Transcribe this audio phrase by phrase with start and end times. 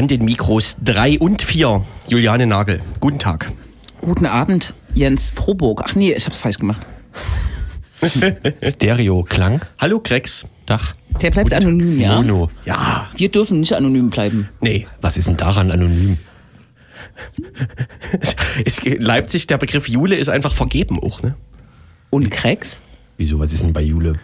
[0.00, 1.84] an den Mikros 3 und 4.
[2.08, 3.52] Juliane Nagel, guten Tag.
[4.00, 5.82] Guten Abend, Jens Froburg.
[5.84, 6.80] Ach nee, ich hab's falsch gemacht.
[8.66, 9.60] Stereo-Klang.
[9.78, 10.46] Hallo Krex.
[10.64, 10.94] Dach.
[11.20, 12.16] Der bleibt anonym, ja?
[12.16, 12.50] Mono.
[12.64, 14.48] Ja, Wir dürfen nicht anonym bleiben.
[14.62, 14.86] nee.
[15.02, 16.16] Was ist denn daran anonym?
[18.64, 21.34] Es, Leipzig, der Begriff Jule ist einfach vergeben auch, ne?
[22.08, 22.80] Und Krex?
[23.18, 24.14] Wieso, was ist denn bei Jule?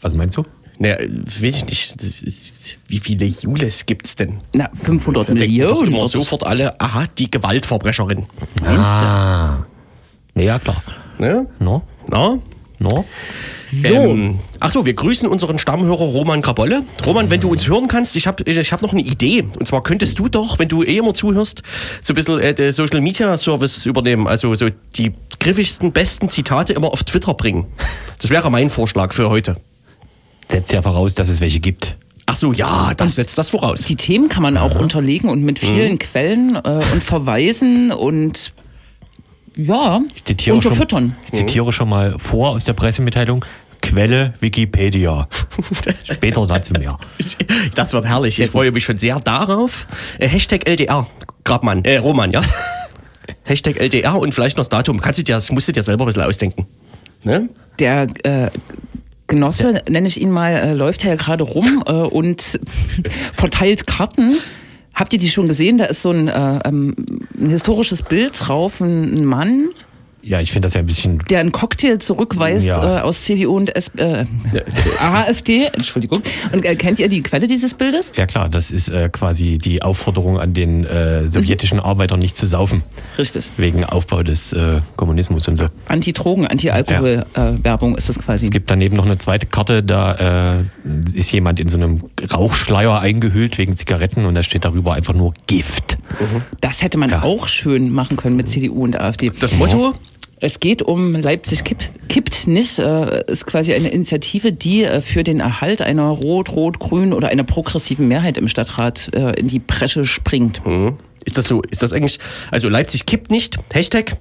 [0.00, 0.46] Was meinst du?
[0.78, 2.78] Ne, weiß ich nicht.
[2.86, 4.38] Wie viele Jules gibt's denn?
[4.54, 5.92] Na, 500 Da Millionen.
[5.92, 8.26] immer sofort alle, aha, die Gewaltverbrecherin.
[8.64, 9.58] Ah.
[10.36, 10.82] Ja, klar.
[11.18, 11.46] Ne?
[11.58, 11.82] No?
[12.08, 12.38] Na?
[12.78, 13.04] No?
[13.72, 16.84] So, Ähm, ach so, wir grüßen unseren Stammhörer Roman Krabolle.
[17.04, 19.42] Roman, wenn du uns hören kannst, ich habe ich hab noch eine Idee.
[19.58, 21.62] Und zwar könntest du doch, wenn du eh immer zuhörst,
[22.00, 24.28] so ein bisschen äh, den Social Media Service übernehmen.
[24.28, 27.66] Also so die griffigsten, besten Zitate immer auf Twitter bringen.
[28.20, 29.56] Das wäre mein Vorschlag für heute.
[30.50, 31.96] Setzt ja voraus, dass es welche gibt.
[32.26, 33.82] Ach so, ja, das setzt das voraus.
[33.82, 35.98] die Themen kann man auch unterlegen und mit vielen Mhm.
[35.98, 38.52] Quellen äh, und Verweisen und
[39.56, 43.44] ja, Ich zitiere, und schon, ich zitiere schon mal vor aus der Pressemitteilung.
[43.80, 45.28] Quelle Wikipedia.
[46.04, 46.98] Später dazu mehr.
[47.74, 48.38] Das wird herrlich.
[48.40, 49.86] Ich freue mich schon sehr darauf.
[50.18, 51.06] Äh, Hashtag LDR,
[51.44, 52.42] Grabmann, äh, Roman, ja?
[53.44, 55.00] Hashtag LDR und vielleicht noch das Datum.
[55.00, 56.66] Kannst du dir, das musst du dir selber ein bisschen ausdenken.
[57.24, 57.48] Ne?
[57.78, 58.50] Der äh,
[59.28, 62.58] Genosse, nenne ich ihn mal, äh, läuft ja gerade rum äh, und
[63.32, 64.34] verteilt Karten.
[64.94, 65.78] Habt ihr die schon gesehen?
[65.78, 66.96] Da ist so ein, äh, ähm,
[67.38, 69.68] ein historisches Bild drauf, ein Mann,
[70.22, 71.18] Ja, ich finde das ja ein bisschen.
[71.30, 72.98] der einen Cocktail zurückweist Ja.
[72.98, 74.24] äh, aus CDU und S äh,
[74.98, 75.66] AfD.
[75.72, 76.22] Entschuldigung.
[76.52, 78.12] Und äh, kennt ihr die Quelle dieses Bildes?
[78.16, 82.46] Ja klar, das ist äh, quasi die Aufforderung an den äh, sowjetischen Arbeiter nicht zu
[82.46, 82.82] saufen.
[83.16, 83.50] Richtig.
[83.56, 85.66] Wegen Aufbau des äh, Kommunismus und so.
[85.88, 88.46] Anti-Drogen, Anti-Alkohol-Werbung ist das quasi.
[88.46, 90.64] Es gibt daneben noch eine zweite Karte, da äh,
[91.14, 95.32] ist jemand in so einem Rauchschleier eingehüllt wegen Zigaretten und da steht darüber einfach nur
[95.46, 95.96] Gift.
[96.60, 97.22] Das hätte man Ja.
[97.22, 99.30] auch schön machen können mit CDU und AfD.
[99.40, 99.94] Das Motto?
[100.40, 105.24] Es geht um Leipzig kippt, kippt nicht, äh, ist quasi eine Initiative, die äh, für
[105.24, 110.64] den Erhalt einer rot-rot-grün oder einer progressiven Mehrheit im Stadtrat äh, in die Bresche springt.
[110.64, 110.98] Mhm.
[111.24, 111.60] Ist das so?
[111.62, 114.16] Ist das eigentlich, also Leipzig kippt nicht, Hashtag,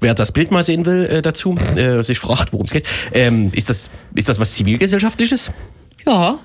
[0.00, 1.56] wer das Bild mal sehen will äh, dazu,
[2.00, 2.86] sich fragt, worum es geht.
[3.12, 5.50] Ähm, ist, das, ist das was Zivilgesellschaftliches?
[6.04, 6.40] Ja,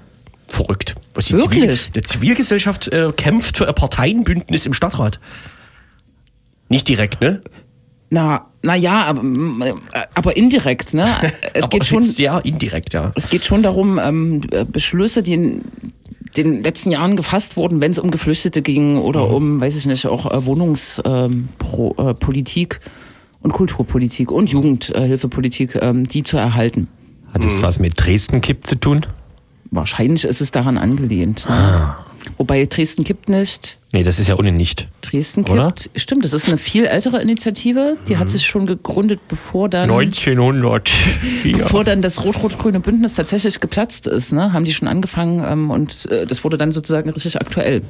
[0.47, 0.95] Verrückt.
[1.13, 1.79] Was die, Wirklich?
[1.79, 5.21] Zivil, die Zivilgesellschaft kämpft für ein Parteienbündnis im Stadtrat.
[6.67, 7.41] Nicht direkt, ne?
[8.11, 9.21] na, na ja, aber,
[9.65, 9.73] äh,
[10.13, 11.07] aber indirekt, ne?
[11.53, 13.11] Es geht schon, sehr indirekt, ja.
[13.15, 15.61] es geht schon darum, ähm, äh, Beschlüsse, die in
[16.37, 19.33] den letzten Jahren gefasst wurden, wenn es um Geflüchtete ging oder Mhm.
[19.33, 22.79] um, weiß ich nicht, auch äh, Wohnungspolitik
[23.41, 26.87] und Kulturpolitik und Jugendhilfepolitik, ähm, die zu erhalten.
[27.33, 29.05] Hat es was mit Dresden kippt zu tun?
[29.71, 31.45] Wahrscheinlich ist es daran angelehnt.
[31.47, 31.55] Ne?
[31.55, 32.05] Ah.
[32.37, 33.79] Wobei Dresden kippt nicht.
[33.93, 34.87] Nee, das ist ja ohne nicht.
[35.01, 35.67] Dresden Oder?
[35.71, 35.89] kippt.
[35.95, 37.97] Stimmt, das ist eine viel ältere Initiative.
[38.07, 38.19] Die Mhm.
[38.19, 41.57] hat sich schon gegründet, bevor dann, 1904.
[41.57, 44.33] bevor dann das rot-rot-grüne Bündnis tatsächlich geplatzt ist.
[44.33, 44.53] Ne?
[44.53, 47.81] Haben die schon angefangen ähm, und äh, das wurde dann sozusagen richtig aktuell.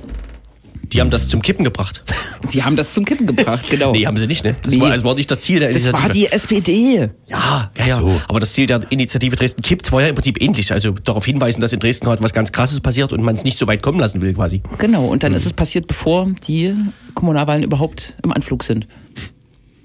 [0.94, 2.04] Die haben das zum Kippen gebracht.
[2.48, 3.92] Sie haben das zum Kippen gebracht, genau.
[3.94, 4.56] Nee, haben sie nicht, ne?
[4.62, 4.82] Das, Nee.
[4.82, 6.04] war, das war nicht das Ziel der das Initiative.
[6.08, 7.10] war die SPD.
[7.28, 7.96] Ja, ja, ja.
[8.00, 8.20] so.
[8.28, 10.72] Aber das Ziel der Initiative Dresden kippt war ja im Prinzip ähnlich.
[10.74, 13.58] Also darauf hinweisen, dass in Dresden gerade was ganz Krasses passiert und man es nicht
[13.58, 14.62] so weit kommen lassen will, quasi.
[14.80, 15.20] Genau, und Mhm.
[15.20, 16.76] dann ist es passiert, bevor die
[17.14, 18.88] Kommunalwahlen überhaupt im Anflug sind.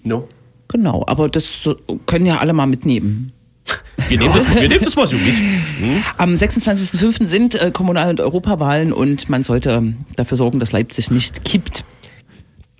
[0.02, 0.28] No.
[0.68, 1.68] Genau, aber das
[2.06, 3.32] können ja alle mal mitnehmen.
[4.08, 5.40] Wir nehmen, das, wir nehmen das mal so mit.
[6.16, 7.26] Am 26.05.
[7.26, 11.84] sind äh, Kommunal- und Europawahlen und man sollte ähm, dafür sorgen, dass Leipzig nicht kippt.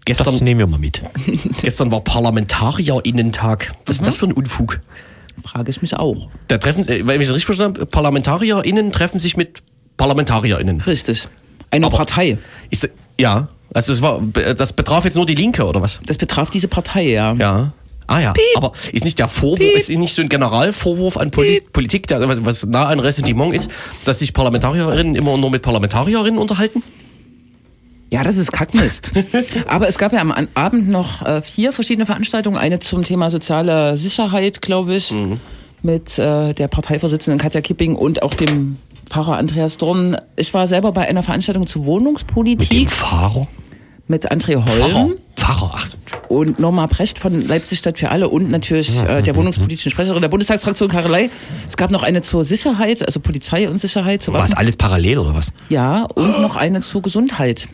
[0.05, 1.03] Das Gestern, nehmen wir mal mit.
[1.61, 3.73] gestern war ParlamentarierInnentag.
[3.87, 4.81] Was ist das für ein Unfug?
[5.45, 6.29] Frage ich mich auch.
[6.49, 9.63] Da treffen, äh, wenn ich das richtig verstanden habe, ParlamentarierInnen treffen sich mit
[9.97, 10.81] ParlamentarierInnen.
[10.83, 11.29] Richtig.
[11.71, 12.39] Eine Aber- Partei.
[12.71, 15.99] Ist, ja, also das, war, das betraf jetzt nur die Linke, oder was?
[16.07, 17.33] Das betraf diese Partei, ja.
[17.35, 17.73] Ja.
[18.07, 19.77] Ah ja, aber ist nicht der Vorwurf, Piep.
[19.77, 23.71] ist nicht so ein Generalvorwurf an Poli Politik, der, was, was nah an Ressentiment ist,
[24.05, 26.83] dass sich Parlamentarierinnen immer nur mit Parlamentarierinnen unterhalten?
[28.11, 29.11] Ja, das ist Kackmist.
[29.67, 32.57] Aber es gab ja am Abend noch äh, vier verschiedene Veranstaltungen.
[32.57, 35.13] Eine zum Thema soziale Sicherheit, glaube ich,
[35.83, 38.77] mit äh, der Parteivorsitzenden Katja Kipping und auch dem
[39.11, 40.17] Pfarrer Andreas Dorn.
[40.37, 43.49] Ich war selber bei einer Veranstaltung zur Mit dem Wohnungspolitik Fahrer?
[44.07, 44.95] mit, André Pfarrer.
[44.95, 45.99] Holm Pfarrer, ach so.
[46.29, 50.29] Und Norma Precht von Leipzig Stadt für alle und natürlich äh, der wohnungspolitischen Sprecherin der
[50.29, 51.31] Bundestagsfraktion Karelei.
[51.69, 54.27] Es gab noch eine zur Sicherheit, also Polizei und Sicherheit.
[54.29, 54.55] Was, Waffen.
[54.55, 55.53] alles parallel oder was?
[55.69, 57.69] Ja, und noch eine zur Gesundheit.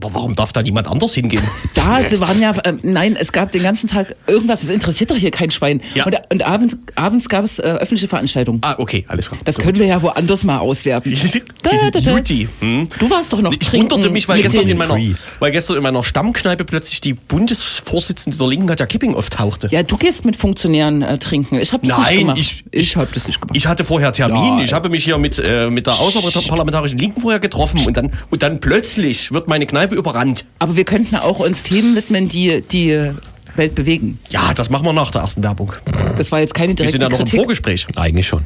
[0.00, 1.42] Aber warum darf da niemand anders hingehen?
[1.74, 5.16] Da, sie waren ja, äh, nein, es gab den ganzen Tag irgendwas, es interessiert doch
[5.16, 5.80] hier kein Schwein.
[5.94, 6.04] Ja.
[6.06, 8.60] Und, und abends, abends gab es äh, öffentliche Veranstaltungen.
[8.64, 9.40] Ah, okay, alles klar.
[9.44, 9.62] Das So.
[9.62, 11.16] können wir ja woanders mal auswerten.
[11.62, 12.18] Da, da, da.
[12.60, 12.88] Hm.
[12.98, 15.12] Du warst doch noch Ich trinken wunderte mich, weil gestern, in meiner, Free.
[15.38, 19.68] weil gestern in meiner Stammkneipe plötzlich die Bundesvorsitzende der Linken Katja Kipping auftauchte.
[19.70, 21.56] Ja, du gehst mit Funktionären äh, trinken.
[21.60, 22.38] Ich habe das nicht Nein, gemacht.
[22.38, 23.56] ich, ich habe das nicht gemacht.
[23.56, 24.58] Ich hatte vorher Termin.
[24.58, 24.64] Ja.
[24.64, 28.42] Ich habe mich hier mit, äh, mit der außerparlamentarischen Linken vorher getroffen und dann, und
[28.42, 30.44] dann plötzlich wird meine Kneipe überrannt.
[30.58, 33.12] Aber wir könnten auch uns Themen widmen, die die
[33.56, 34.18] Welt bewegen.
[34.30, 35.72] Ja, das machen wir nach der ersten Werbung.
[36.16, 37.40] Das war jetzt keine Wir sind direkte ja noch im Kritik.
[37.40, 37.86] Vorgespräch.
[37.96, 38.42] Eigentlich schon.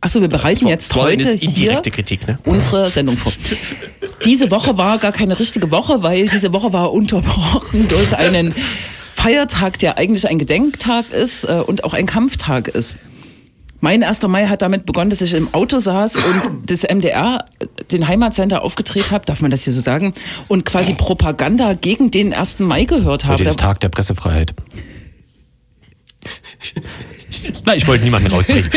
[0.00, 2.38] Achso, wir bereiten war- jetzt heute hier indirekte Kritik, ne?
[2.44, 3.32] unsere Sendung vor.
[4.24, 8.54] Diese Woche war gar keine richtige Woche, weil diese Woche war unterbrochen durch einen
[9.14, 12.96] Feiertag, der eigentlich ein Gedenktag ist äh, und auch ein Kampftag ist.
[13.80, 14.22] Mein 1.
[14.22, 18.62] Mai hat damit begonnen, dass ich im Auto saß und das MDR, äh, den Heimatsender,
[18.62, 20.14] aufgedreht habe, darf man das hier so sagen,
[20.48, 22.60] und quasi Propaganda gegen den 1.
[22.60, 23.34] Mai gehört habe.
[23.34, 24.54] Heute ist Tag der Pressefreiheit.
[27.64, 28.70] Nein, ich wollte niemanden rausbringen.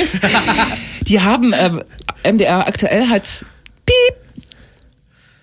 [1.01, 1.81] Die haben, ähm,
[2.23, 3.45] MDR aktuell hat
[3.85, 4.28] Piep.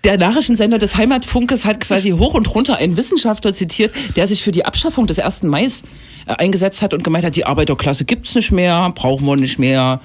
[0.03, 4.51] Der Nachrichtensender des Heimatfunkes hat quasi hoch und runter einen Wissenschaftler zitiert, der sich für
[4.51, 5.43] die Abschaffung des 1.
[5.43, 5.71] Mai äh,
[6.25, 9.99] eingesetzt hat und gemeint hat, die Arbeiterklasse gibt's nicht mehr, brauchen wir nicht mehr.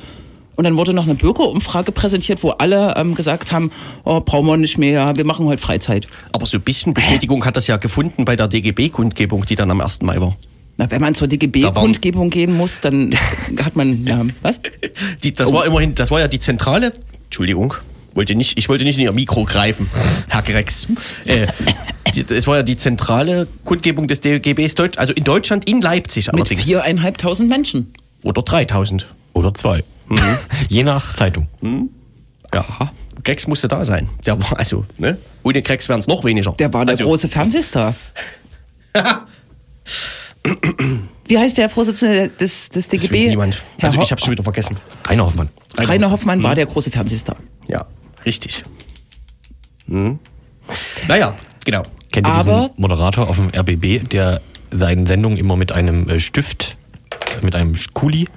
[0.57, 3.71] Und dann wurde noch eine Bürgerumfrage präsentiert, wo alle ähm, gesagt haben,
[4.05, 6.07] oh, brauchen wir nicht mehr, wir machen heute Freizeit.
[6.33, 9.81] Aber so ein bisschen Bestätigung hat das ja gefunden bei der DGB-Kundgebung, die dann am
[9.81, 10.03] 1.
[10.03, 10.37] Mai war.
[10.79, 13.15] Na, wenn man zur DGB-Kundgebung gehen muss, dann
[13.63, 14.61] hat man, ja, was?
[15.23, 16.93] Die, das war immerhin, das war ja die zentrale.
[17.25, 17.75] Entschuldigung,
[18.15, 19.89] wollte nicht, ich wollte nicht in Ihr Mikro greifen,
[20.29, 20.87] Herr Grex.
[21.27, 21.47] Äh,
[22.31, 26.35] es war ja die zentrale Kundgebung des DGBs, Deut also in Deutschland, in Leipzig Mit
[26.35, 26.65] allerdings.
[26.65, 27.95] viereinhalbtausend Menschen.
[28.23, 29.07] Oder 3000.
[29.33, 29.83] Oder zwei.
[30.69, 31.49] Je nach Zeitung.
[32.53, 32.93] Ja.
[33.25, 34.09] Grex musste da sein.
[34.27, 35.17] Der war, also, ne?
[35.43, 36.53] Ohne Grex wären es noch weniger.
[36.59, 37.95] Der war der also, große Fernsehstar.
[41.29, 43.15] Wie heißt der Vorsitzende des, des Das DGB?
[43.15, 43.63] weiß niemand.
[43.79, 44.77] Herr Also ich habe schon wieder vergessen.
[45.07, 45.49] Rainer Hoffmann.
[45.79, 47.37] Rainer Hoffmann war der große Fernsehstar.
[47.69, 47.87] Ja,
[48.25, 48.63] richtig.
[49.87, 50.19] Hm.
[51.09, 51.35] Naja,
[51.65, 51.83] genau.
[52.13, 54.41] Kennt ihr Aber- diesen Moderator auf dem RBB, der
[54.71, 56.77] seine Sendung immer mit einem äh, Stift,
[57.43, 58.29] mit einem Kuli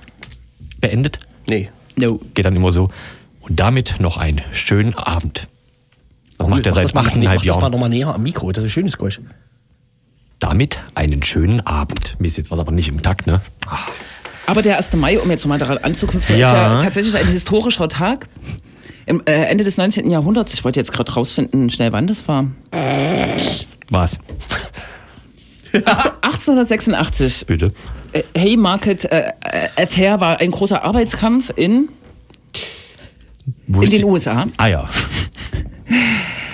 [0.80, 1.20] beendet?
[1.50, 1.70] Nee.
[1.96, 2.20] No.
[2.34, 2.90] Geht dann immer so.
[3.42, 5.48] Und damit noch einen schönen Abend.
[6.38, 7.72] Das macht er Mach seit achteinhalb mach das mal Jahren.
[7.72, 8.52] nochmal näher am Mikro.
[8.52, 9.22] Das ist ein schönes Geräusch.
[10.40, 12.16] Damit einen schönen Abend.
[12.20, 13.42] Mir ist jetzt was aber nicht im Takt, ne?
[14.46, 14.94] Aber der 1.
[14.98, 16.50] Mai, um jetzt mal daran anzuknüpfen, Ja.
[16.50, 18.28] ist ja tatsächlich ein historischer Tag.
[19.07, 20.10] Im äh, Ende des 19.
[20.10, 22.48] Jahrhunderts, ich wollte jetzt gerade rausfinden, schnell wann das war.
[23.90, 24.19] Was?
[25.74, 27.46] 1886.
[27.46, 27.74] Bitte.
[28.13, 31.90] Äh, Haymarket äh, äh, Affair war ein großer Arbeitskampf in,
[33.68, 34.48] Wo in ist den USA.
[34.57, 34.90] Ah ja.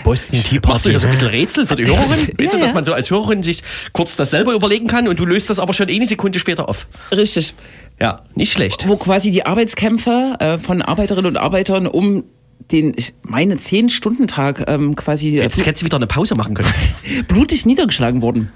[0.03, 0.89] Boston Tea Machst du Party.
[0.89, 2.09] hier so ein bisschen Rätsel für die Hörerin?
[2.09, 2.73] Weißt du, Ja, dass ja.
[2.73, 3.61] man so als Hörerin sich
[3.93, 6.87] kurz das selber überlegen kann und du löst das aber schon eine Sekunde später auf.
[7.11, 7.53] Richtig.
[8.01, 8.87] Ja, nicht schlecht.
[8.87, 12.23] wo quasi die Arbeitskämpfe äh, von Arbeiterinnen und Arbeitern um
[12.71, 16.73] den, ich meine, 10-Stunden-Tag ähm, quasi äh, Jetzt hättest du wieder eine Pause machen können.
[17.27, 18.51] blutig niedergeschlagen wurden.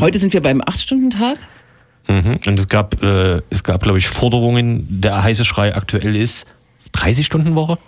[0.00, 1.38] Heute sind wir beim 8-Stunden-Tag.
[2.08, 2.40] Mhm.
[2.46, 6.46] Und es gab, äh, es gab, glaube ich, Forderungen, der heiße Schrei aktuell ist
[6.92, 7.78] 30 Stunden Woche?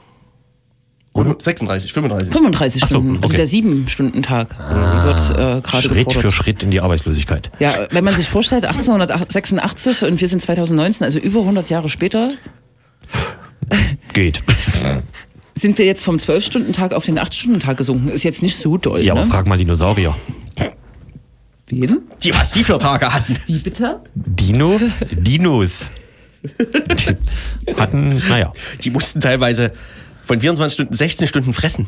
[1.12, 2.32] 36, 35.
[2.32, 3.16] 35 Ach so, Stunden.
[3.16, 3.36] Also okay.
[3.36, 4.56] der 7-Stunden-Tag
[5.04, 6.22] wird äh, gerade Schritt gefordert.
[6.22, 7.50] für Schritt in die Arbeitslosigkeit.
[7.58, 12.32] Ja, wenn man sich vorstellt, 1886 und wir sind 2019, also über 100 Jahre später,
[14.12, 14.42] Geht.
[15.60, 18.08] sind wir jetzt vom 12-Stunden-Tag auf den 8-Stunden-Tag gesunken.
[18.08, 19.02] Ist jetzt nicht so doll.
[19.02, 19.30] Ja, aber ne?
[19.30, 20.16] frag mal Dinosaurier.
[21.68, 22.00] Wen?
[22.22, 23.36] Die, was die für Tage hatten.
[23.46, 24.00] Wie bitte?
[24.14, 24.80] Dino?
[25.12, 25.86] Dinos.
[26.42, 28.52] Die hatten, naja.
[28.82, 29.72] Die mussten teilweise
[30.22, 31.86] von 24 Stunden 16 Stunden fressen.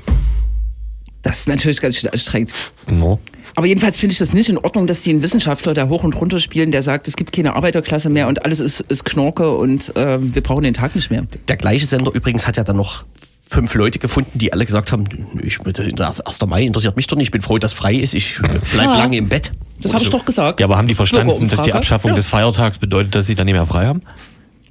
[1.23, 2.53] Das ist natürlich ganz schön anstrengend.
[2.91, 3.21] No.
[3.55, 6.15] Aber jedenfalls finde ich das nicht in Ordnung, dass die einen Wissenschaftler da hoch und
[6.15, 9.95] runter spielen, der sagt, es gibt keine Arbeiterklasse mehr und alles ist, ist Knorke und
[9.97, 11.25] äh, wir brauchen den Tag nicht mehr.
[11.49, 13.05] Der gleiche Sender übrigens hat ja dann noch
[13.53, 15.05] fünf Leute gefunden, die alle gesagt haben,
[15.35, 16.47] "Nö, ich, der 1.
[16.47, 18.37] Mai interessiert mich doch nicht, ich bin froh, dass frei ist, ich
[18.73, 18.97] bleib Ja.
[18.97, 19.53] lange im Bett.
[19.81, 20.17] Das habe ich so.
[20.19, 20.61] doch gesagt.
[20.61, 21.73] Ja, aber haben die verstanden, dass die.
[21.73, 22.17] Abschaffung Ja.
[22.17, 24.03] des Feiertags bedeutet, dass sie dann nicht mehr frei haben?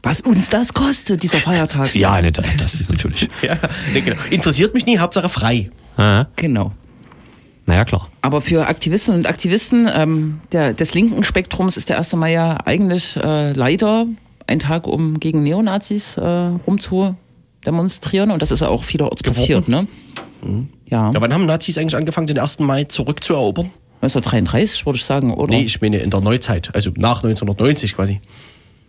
[0.03, 1.93] Was uns das kostet, dieser Feiertag.
[1.95, 3.29] Ja, nicht, das ist natürlich.
[3.41, 3.57] Ja,
[3.93, 4.17] nee, genau.
[4.29, 5.69] Interessiert mich nie, Hauptsache frei.
[5.97, 6.27] Aha.
[6.37, 6.71] Genau.
[7.67, 8.09] Naja, klar.
[8.21, 12.13] Aber für Aktivistinnen und Aktivisten ähm, der, des linken Spektrums ist der 1.
[12.13, 14.07] Mai ja eigentlich äh, leider
[14.47, 16.49] ein Tag, um gegen Neonazis äh,
[17.65, 18.31] rumzudemonstrieren.
[18.31, 19.67] Und das ist ja auch vielerorts passiert.
[19.67, 19.87] Ne?
[20.89, 22.59] Ja, Ja, wann haben Nazis eigentlich angefangen, den 1.
[22.59, 23.69] Mai zurückzuerobern?
[24.01, 25.53] 1933 würde ich sagen, oder?
[25.55, 28.19] Nee, ich meine in der Neuzeit, also nach 1990 quasi.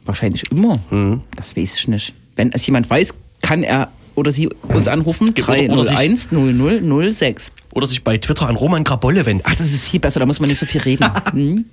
[0.06, 0.80] Wahrscheinlich immer.
[0.90, 1.22] Mhm.
[1.36, 2.14] Das weiß ich nicht.
[2.34, 3.10] Wenn es jemand weiß,
[3.42, 7.50] kann er Oder Sie uns anrufen, Oder- oder sich- 301 0006.
[7.72, 9.42] Oder sich bei Twitter an Roman Grabolle wenden.
[9.46, 11.06] Ach, das ist viel besser, da muss man nicht so viel reden.
[11.32, 11.64] Hm?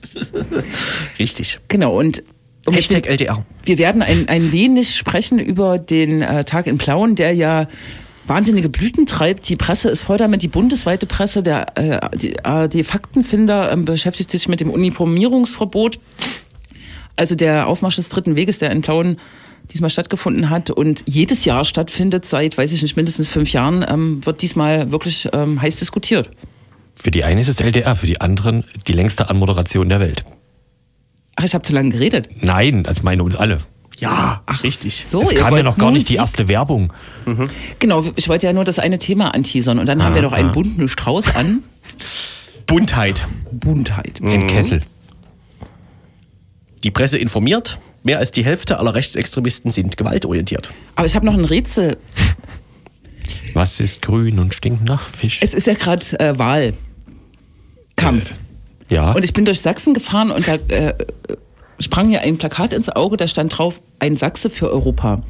[1.17, 1.59] Richtig.
[1.67, 2.23] Genau, und
[2.73, 3.43] Hashtag LDR.
[3.63, 7.67] wir werden ein, ein wenig sprechen über den äh, Tag in Plauen, der ja
[8.29, 9.49] wahnsinnige Blüten treibt.
[9.49, 14.31] Die Presse ist voll damit, die bundesweite Presse, der äh, die ARD Faktenfinder ähm, beschäftigt
[14.31, 15.99] sich mit dem Uniformierungsverbot.
[17.15, 19.17] Also der Aufmarsch des dritten Weges, der in Plauen
[19.73, 24.25] diesmal stattgefunden hat und jedes Jahr stattfindet, seit, weiß ich nicht, mindestens fünf Jahren, ähm,
[24.25, 26.29] wird diesmal wirklich ähm, heiß diskutiert.
[26.95, 30.23] Für die eine ist es LDR, für die anderen die längste Anmoderation der Welt.
[31.39, 32.27] Ach, ich habe zu lange geredet.
[32.41, 33.59] Nein, also meine uns alle.
[33.97, 35.05] Ja, richtig.
[35.07, 36.91] So, es kam ja noch gar nun nicht die erste Werbung.
[37.79, 40.33] Genau, ich wollte ja nur das eine Thema anteasern und dann haben wir Ah, noch
[40.33, 40.53] einen ah.
[40.53, 41.63] bunten Strauß an
[42.65, 43.25] Buntheit.
[43.53, 44.19] Buntheit.
[44.19, 44.81] Im Kessel.
[46.83, 47.79] Die Presse informiert.
[48.03, 50.73] Mehr als die Hälfte aller Rechtsextremisten sind gewaltorientiert.
[50.97, 51.97] Aber ich habe noch ein Rätsel.
[53.53, 55.39] Was ist grün und stinkt nach Fisch?
[55.41, 58.33] Es ist ja gerade äh, Wahlkampf.
[58.89, 59.11] Ja.
[59.11, 60.93] Und ich bin durch Sachsen gefahren und da äh,
[61.79, 65.21] sprang mir ein Plakat ins Auge, da stand drauf, ein Sachse für Europa.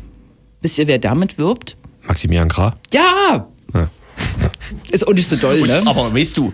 [0.61, 1.77] Wisst ihr, wer damit wirbt?
[2.03, 2.75] Maximilian Krah.
[2.93, 3.47] Ja!
[3.73, 3.89] Ja.
[4.91, 5.83] Ist auch nicht so doll, Und, ne?
[5.85, 6.53] Aber weißt du,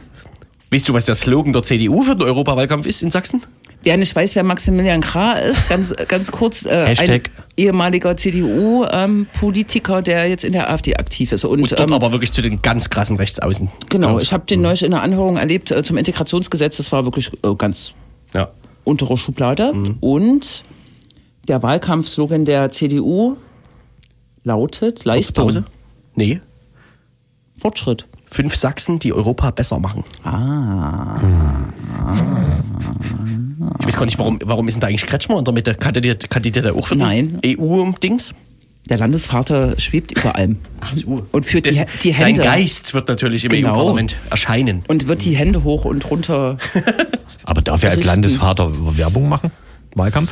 [0.72, 3.42] weißt du, was der Slogan der CDU für den Europawahlkampf ist in Sachsen?
[3.86, 7.30] Wer nicht weiß, wer Maximilian Krah ist, ganz, ganz kurz, äh, Hashtag.
[7.38, 11.46] ein ehemaliger CDU-Politiker, der jetzt in der AfD aktiv ist.
[11.46, 13.70] Und, Und dort ähm, aber wirklich zu den ganz krassen Rechtsaußen.
[13.90, 17.30] genau, ich habe den neulich in einer Anhörung erlebt äh, zum Integrationsgesetz, das war wirklich
[17.44, 17.94] äh, ganz
[18.34, 18.50] Ja.
[18.84, 19.72] untere Schublade.
[20.02, 20.64] Und
[21.48, 23.38] der Wahlkampfslogan der CDU
[24.44, 25.46] lautet Leistung.
[25.46, 25.66] Pause?
[26.16, 26.42] Nee.
[27.56, 28.08] Fortschritt.
[28.26, 30.04] Fünf Sachsen, die Europa besser machen.
[30.24, 31.22] Ah.
[33.80, 35.76] Ich weiß gar nicht, warum, warum ist denn da eigentlich Kretschmer in der Mitte?
[35.76, 37.40] Kandidiert, kandidiert er auch für Nein.
[37.46, 38.34] EU-Dings?
[38.90, 40.58] Der Landesvater schwebt über allem.
[40.94, 41.26] So.
[41.32, 42.42] Und führt die, Das- die Sein Hände.
[42.42, 43.72] Geist wird natürlich im Genau.
[43.74, 44.84] EU-Parlament erscheinen.
[44.88, 46.58] Und wird die Hände hoch und runter.
[47.44, 48.04] Aber darf er als.
[48.04, 49.52] Landesvater Werbung machen?
[49.96, 50.32] Wahlkampf?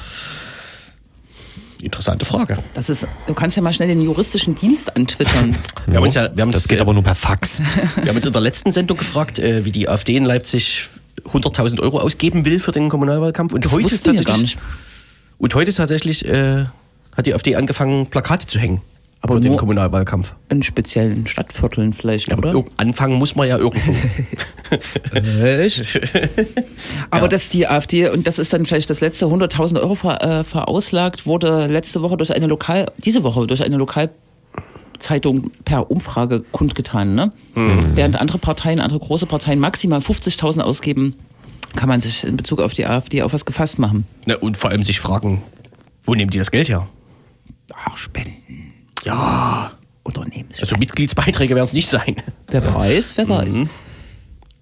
[1.81, 2.57] Interessante Frage.
[2.75, 5.57] Das ist, du kannst ja mal schnell den juristischen Dienst antwittern.
[5.87, 7.59] Wir haben uns ja, wir haben das das, geht äh, aber nur per Fax.
[7.95, 10.87] Wir haben uns in der letzten Sendung gefragt, äh, wie die AfD in Leipzig
[11.25, 13.53] 100.000 Euro ausgeben will für den Kommunalwahlkampf.
[13.53, 14.65] Und Das heute wussten wir gar tatsächlich, nicht.
[15.37, 16.65] und heute tatsächlich äh,
[17.15, 18.81] hat die AfD angefangen, Plakate zu hängen
[19.21, 20.33] Aber für den Kommunalwahlkampf.
[20.49, 22.63] In speziellen Stadtvierteln vielleicht, Ja, oder?
[22.77, 23.93] anfangen muss man ja irgendwo.
[25.13, 25.99] Echt?
[27.11, 30.43] Aber dass die AfD, und das ist dann vielleicht das letzte 100.000 Euro ver, äh,
[30.43, 33.77] verauslagt, wurde letzte Woche durch eine Lokal, diese Woche durch eine
[35.03, 37.15] Lokalzeitung per Umfrage kundgetan.
[37.15, 37.31] Ne?
[37.55, 41.15] Während andere Parteien, andere große Parteien maximal 50.000 ausgeben,
[41.75, 44.05] kann man sich in Bezug auf die AfD auf was gefasst machen.
[44.25, 45.41] Na, und vor allem sich fragen,
[46.05, 46.87] wo nehmen die das Geld her?
[47.73, 48.73] Ach, Spenden,
[49.03, 49.71] Ja,
[50.03, 50.59] Unternehmensspenden.
[50.61, 52.15] also Mitgliedsbeiträge werden es nicht sein.
[52.47, 53.61] wer weiß, wer weiß.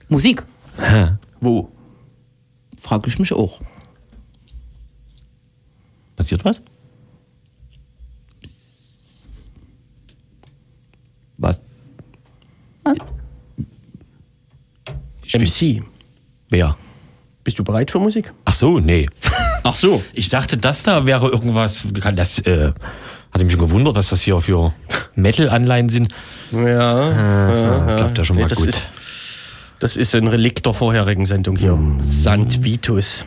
[0.07, 0.43] Musik,
[1.41, 1.69] Wo?
[2.79, 3.59] frage ich mich auch.
[6.15, 6.45] Passiert?
[6.45, 6.61] Was?
[15.33, 15.83] MC.
[16.49, 16.77] Wer?
[17.43, 18.31] Bist du bereit für Musik?
[18.45, 19.07] Ach so, nee.
[19.63, 20.03] Ach so.
[20.13, 21.87] Ich dachte, das da wäre irgendwas.
[22.15, 22.71] Das äh,
[23.31, 24.73] hatte mich schon gewundert, was das hier für
[25.15, 26.13] Metal-Anleihen sind.
[26.51, 26.59] Ja.
[27.09, 28.67] Ja, das klappt ja schon mal das gut.
[28.67, 28.89] Ist,
[29.79, 31.77] das ist ein Relikt der vorherigen Sendung hier.
[32.01, 33.25] Sant Vitus.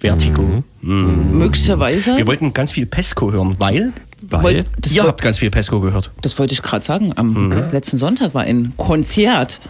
[0.00, 0.64] Vertigo.
[0.80, 3.92] Möglicherweise, Wir wollten ganz viel Pesco hören, weil
[4.22, 6.10] Weil das ihr habt ganz viel Pesco gehört.
[6.22, 7.12] Das wollte ich gerade sagen.
[7.16, 7.72] Am Mhm.
[7.72, 9.60] letzten Sonntag war ein Konzert.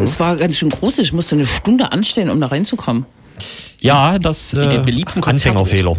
[0.00, 0.98] Es war ganz schön groß.
[0.98, 3.06] Ich musste eine Stunde anstehen, um da reinzukommen.
[3.80, 5.62] ja, das äh, beliebten Konzertort.
[5.68, 5.96] Anfängerfehler.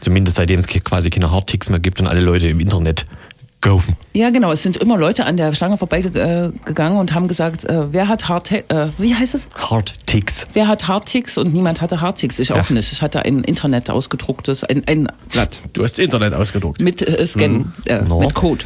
[0.00, 3.04] Zumindest seitdem es quasi keine Hardticks mehr gibt und alle Leute im Internet
[3.60, 3.96] kaufen.
[4.14, 4.52] Ja, genau.
[4.52, 8.50] Es sind immer Leute an der Schlange vorbeigegangen und haben gesagt, äh, wer hat Hard
[8.52, 9.48] äh, wie heißt es?
[9.54, 10.46] Hardticks.
[10.52, 11.38] Wer hat Hardticks?
[11.38, 12.38] Und niemand hatte Hardticks.
[12.38, 12.74] Ich auch Ja.
[12.74, 12.92] nicht.
[12.92, 16.82] Ich hatte ein Internet ausgedrucktes, ein, ein Blatt Du hast das Internet ausgedruckt.
[16.82, 18.20] mit äh, Scan, äh, No.
[18.20, 18.64] mit Code.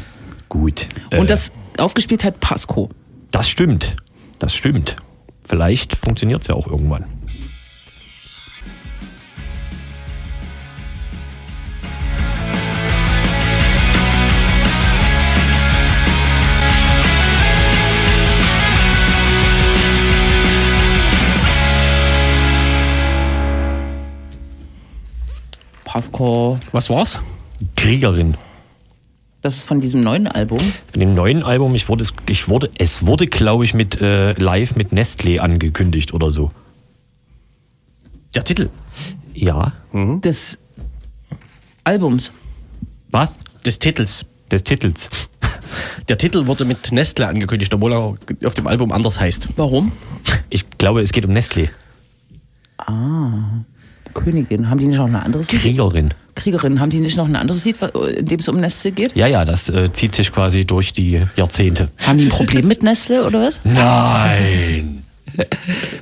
[0.49, 0.87] Gut.
[1.11, 2.91] Und Äh, das aufgespielt hat Pasco.
[3.31, 3.97] Das stimmt.
[4.39, 4.97] Das stimmt.
[5.45, 7.05] Vielleicht funktioniert es ja auch irgendwann.
[25.93, 26.59] Pasco.
[26.73, 27.19] Was war's?
[27.77, 28.39] Kriegerin.
[29.43, 30.59] Das ist von diesem neuen Album.
[30.95, 34.33] In dem neuen Album, ich wurde, es- ich wurde, es wurde, glaube ich, mit äh,
[34.33, 36.51] live mit Nestlé angekündigt oder so.
[38.35, 38.71] Der Titel.
[39.35, 39.75] Ja.
[39.93, 40.59] Des
[41.85, 42.33] Albums.
[43.11, 43.37] Was?
[43.67, 44.25] Des Titels.
[44.51, 45.11] des Titels.
[46.09, 48.15] Der Titel wurde mit Nestle angekündigt, obwohl er
[48.47, 49.49] auf dem Album anders heißt.
[49.57, 49.93] Warum?
[50.49, 51.69] Ich glaube, es geht um Nestlé.
[54.13, 54.69] Königin.
[54.71, 55.61] Haben die nicht noch ein anderes Lied?
[55.63, 56.15] Kriegerin.
[56.35, 56.81] Kriegerin.
[56.81, 57.77] Haben die nicht noch ein anderes Lied,
[58.17, 59.15] in dem es um Nestle geht?
[59.17, 61.91] Ja, ja, das äh, zieht sich quasi durch die Jahrzehnte.
[61.99, 63.61] Haben die ein Problem mit Nestle oder was?
[63.65, 65.03] Nein!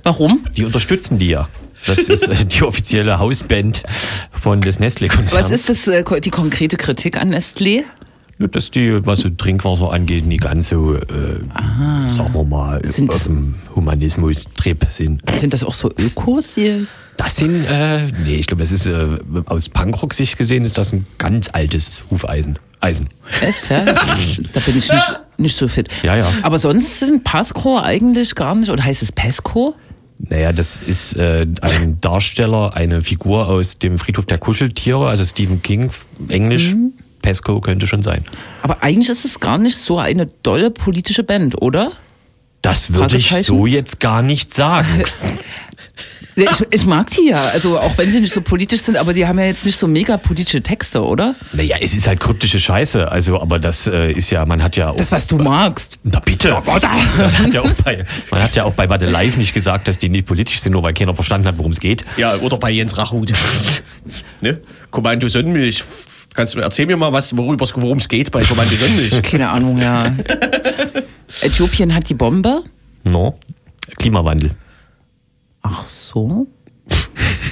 [0.03, 0.41] Warum?
[0.57, 1.49] Die unterstützen die ja.
[1.87, 3.83] Das ist äh, die offizielle Hausband
[4.33, 5.45] von des Nestle-Konzerns.
[5.45, 7.85] Was ist das, äh, die konkrete Kritik an Nestlé?
[8.39, 11.01] Ja, Dass die, was so Trinkwasser angeht, nicht ganz so, äh,
[12.11, 15.23] sagen wir mal, Sind auf das- dem Humanismus-Trip sind.
[15.39, 16.55] Sind das auch so Ökos?
[16.55, 16.87] Die
[17.17, 21.07] Das sind, äh, nee, ich glaube, das ist äh, aus Punkrock-Sicht gesehen, ist das ein
[21.19, 22.59] ganz altes Hufeisen.
[22.81, 23.11] Eisen.
[23.43, 23.85] Echt, ja?
[23.85, 25.89] da bin ich nicht, nicht so fit.
[26.03, 26.27] Ja, ja.
[26.43, 29.75] Aber sonst sind Pasco eigentlich gar nicht, oder heißt es Pesco?
[30.29, 35.63] Naja, das ist äh, ein Darsteller, eine Figur aus dem Friedhof der Kuscheltiere, also Stephen
[35.63, 35.91] King,
[36.29, 36.73] Englisch.
[36.73, 36.93] Mhm.
[37.23, 38.25] Pesco könnte schon sein.
[38.63, 41.93] Aber eigentlich ist es gar nicht so eine dolle politische Band, oder?
[42.63, 45.05] Das würde ich so jetzt gar nicht sagen.
[46.41, 49.27] Ich, ich mag die ja, also auch wenn sie nicht so politisch sind, aber die
[49.27, 51.35] haben ja jetzt nicht so mega politische Texte, oder?
[51.53, 53.11] naja, es ist halt kryptische Scheiße.
[53.11, 54.97] Also, aber das äh, ist ja, man hat ja auch.
[54.97, 55.99] Das, was du magst.
[56.03, 56.51] Na bitte.
[56.51, 59.99] man, hat ja auch bei, man hat ja auch bei Warte Live nicht gesagt, dass
[59.99, 62.05] die nicht politisch sind, nur weil keiner verstanden hat, worum es geht.
[62.17, 63.33] Ja, oder bei Jens Rachut.
[64.41, 64.61] ne?
[64.91, 65.85] Kommando Sonnenmilch.
[66.33, 69.21] Kannst du erzähl mir mal was, worüber es- worum es geht bei Kommando Sonnenmilch?
[69.23, 70.15] Keine Ahnung, ja.
[71.43, 72.65] Äthiopien hat die Bombe.
[73.05, 73.39] No.
[73.99, 74.53] Klimawandel.
[75.63, 76.47] Ach so.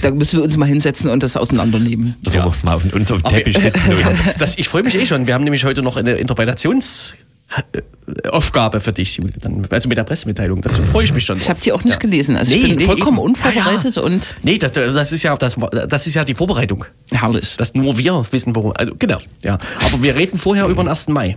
[0.02, 2.16] Da müssen wir uns mal hinsetzen und das auseinandernehmen.
[2.22, 2.44] Dass Ja.
[2.46, 3.90] wir mal auf unserem Auf- Teppich sitzen.
[4.38, 5.26] Das, ich freue mich eh schon.
[5.26, 9.20] Wir haben nämlich heute noch eine Interpretationsaufgabe für dich.
[9.40, 10.60] Dann, also mit der Pressemitteilung.
[10.62, 11.38] Das freue ich mich schon.
[11.38, 12.36] Ich habe die auch nicht gelesen.
[12.36, 13.26] Also ich Nee, bin nee, vollkommen eben.
[13.26, 14.06] unvorbereitet Ja, ja.
[14.06, 15.56] und Nee, das, das, ist ja, das,
[15.88, 16.84] das ist ja die Vorbereitung.
[17.10, 17.56] herrlich.
[17.56, 18.72] Dass nur wir wissen, worum.
[18.76, 19.18] Also, genau.
[19.42, 19.58] Ja.
[19.84, 21.08] Aber wir reden vorher über den 1.
[21.08, 21.36] Mai.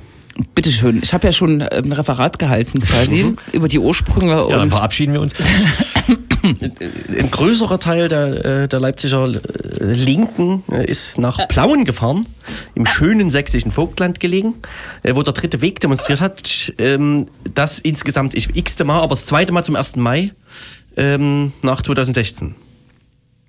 [0.55, 0.99] Bitteschön.
[1.03, 4.69] Ich habe ja schon äh, ein Referat gehalten quasi über die Ursprünge ja, dann und
[4.71, 5.33] verabschieden wir uns.
[6.43, 9.39] Ein größerer Teil der, äh, der Leipziger äh,
[9.93, 12.27] Linken äh, ist nach Plauen gefahren,
[12.73, 14.55] im schönen sächsischen Vogtland gelegen,
[15.03, 16.73] äh, wo der dritte Weg demonstriert hat.
[16.77, 19.97] Ähm, Das insgesamt ich x-te Mal, aber das zweite Mal zum 1.
[19.97, 20.31] Mai
[20.97, 22.55] ähm, nach 2016.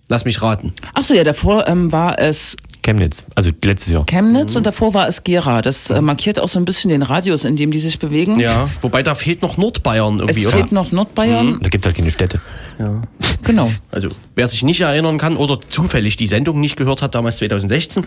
[0.09, 0.75] Lass mich raten.
[0.95, 4.05] Ach so, ja, davor ähm, war es Chemnitz, also letztes Jahr.
[4.07, 5.63] Chemnitz und davor war es Gera.
[5.63, 8.41] Das äh, markiert auch so ein bisschen den Radius, in dem die sich bewegen.
[8.41, 10.75] Ja, wobei da fehlt noch Nordbayern Es irgendwie, fehlt oder?
[10.75, 11.61] noch Nordbayern.
[11.63, 12.41] Da gibt es halt keine Städte.
[13.45, 13.71] Genau.
[13.91, 18.05] Also, wer sich nicht erinnern kann oder zufällig die Sendung nicht gehört hat, damals 2016,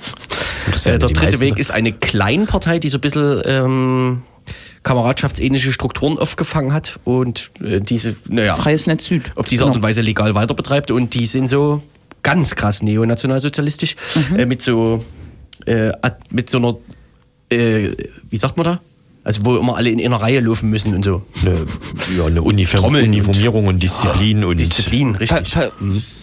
[0.72, 4.22] das äh, der dritte meisten Weg ist eine Kleinpartei, die so ein bisschen ähm,
[4.84, 9.32] kameradschaftsähnliche Strukturen aufgefangen hat und äh, diese, naja, Freies Netz Süd.
[9.36, 9.70] auf diese Genau.
[9.70, 11.82] Art und Weise legal weiter betreibt und die sind so
[12.26, 14.40] ganz krass neonationalsozialistisch Mhm.
[14.40, 15.06] äh, mit so
[15.68, 15.92] äh,
[16.32, 16.76] mit so einer
[17.52, 17.92] äh,
[18.30, 18.82] wie sagt man da?
[19.24, 21.24] Also wo immer alle in einer Reihe laufen müssen und so.
[21.42, 21.56] Eine,
[22.18, 25.54] ja, eine Uniform, Trommeln Uniformierung und Disziplin und Disziplin, Fa richtig.
[25.54, 25.72] fa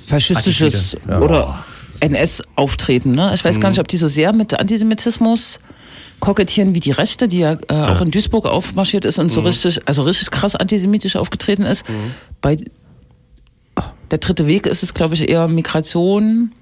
[0.07, 1.11] faschistisches Attitüde.
[1.11, 1.21] Ja.
[1.21, 1.65] oder
[2.01, 3.13] NS-Auftreten.
[3.13, 3.33] Ne?
[3.35, 5.59] Ich weiß gar nicht, ob die so sehr mit Antisemitismus
[6.21, 9.81] kokettieren wie die Rechte, die ja, äh, auch in Duisburg aufmarschiert ist und so richtig,
[9.87, 11.85] also richtig krass antisemitisch aufgetreten ist.
[12.41, 12.59] Bei
[14.13, 16.53] der dritte Weg ist es, glaube ich, eher Migration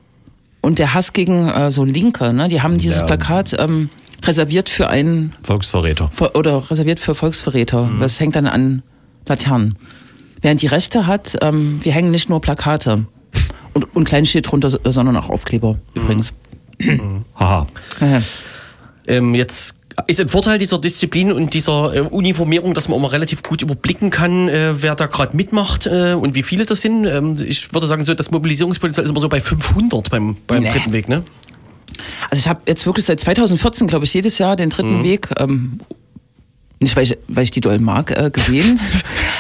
[0.63, 2.33] und der Hass gegen äh, so Linke.
[2.33, 2.49] Ne?
[2.49, 3.07] Die haben dieses Ja.
[3.07, 3.91] Plakat ähm,
[4.23, 6.11] reserviert für einen Volksverräter.
[6.17, 7.91] Vo- oder reserviert für Volksverräter.
[8.01, 8.83] Das hängt dann an
[9.27, 9.77] Laternen.
[10.41, 13.05] Während die Rechte hat, ähm, wir hängen nicht nur Plakate.
[13.75, 16.33] Und, und klein steht drunter, sondern auch Aufkleber übrigens.
[17.39, 17.67] Haha.
[18.01, 18.23] Ja.
[19.07, 19.75] Ähm, jetzt
[20.07, 24.11] ist ein Vorteil dieser Disziplin und dieser äh, Uniformierung, dass man immer relativ gut überblicken
[24.11, 27.07] kann, äh, wer da gerade mitmacht äh, und wie viele das sind.
[27.07, 30.69] Ähm, ich würde sagen, so das Mobilisierungspotenzial ist immer so bei 500 beim, beim Nee.
[30.71, 31.23] dritten Weg, ne?
[32.31, 35.81] Also ich habe jetzt wirklich seit 2014, glaube ich, jedes Jahr den dritten Weg, ähm,
[36.81, 38.81] nicht weil ich, weil ich die doll mag, äh, gesehen.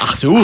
[0.03, 0.39] Ach so.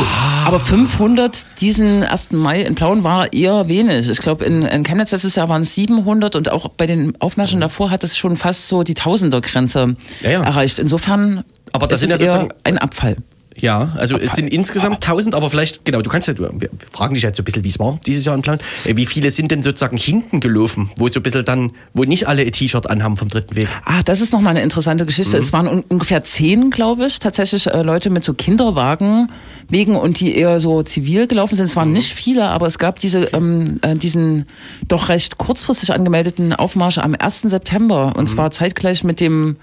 [0.44, 2.32] Aber 500 diesen 1.
[2.32, 4.08] Mai in Plauen war eher wenig.
[4.10, 7.60] Ich glaube, in, in Chemnitz letztes Jahr waren es 700 und auch bei den Aufmärschen
[7.60, 10.42] davor hat es schon fast so die Tausender-Grenze Ja, ja.
[10.42, 10.78] erreicht.
[10.78, 11.42] Insofern
[11.72, 13.16] Aber das ist sind ja sozusagen- ein Abfall.
[13.58, 17.14] Ja, also es sind insgesamt 1000, aber vielleicht, genau, du kannst ja, du, wir fragen
[17.14, 18.58] dich jetzt so ein bisschen, wie es war dieses Jahr im Plan.
[18.84, 22.28] Äh, Wie viele sind denn sozusagen hinten gelaufen, wo so ein bisschen dann, wo nicht
[22.28, 23.68] alle ein T-Shirt anhaben vom dritten Weg?
[23.84, 25.36] Ah, das ist nochmal eine interessante Geschichte.
[25.36, 29.28] Es waren un ungefähr zehn, glaube ich, tatsächlich äh, Leute mit so Kinderwagen
[29.68, 31.66] wegen und die eher so zivil gelaufen sind.
[31.66, 34.46] Es waren nicht viele, aber es gab diese, ähm, äh, diesen
[34.88, 37.42] doch recht kurzfristig angemeldeten Aufmarsch am 1.
[37.42, 39.56] September und zwar zeitgleich mit dem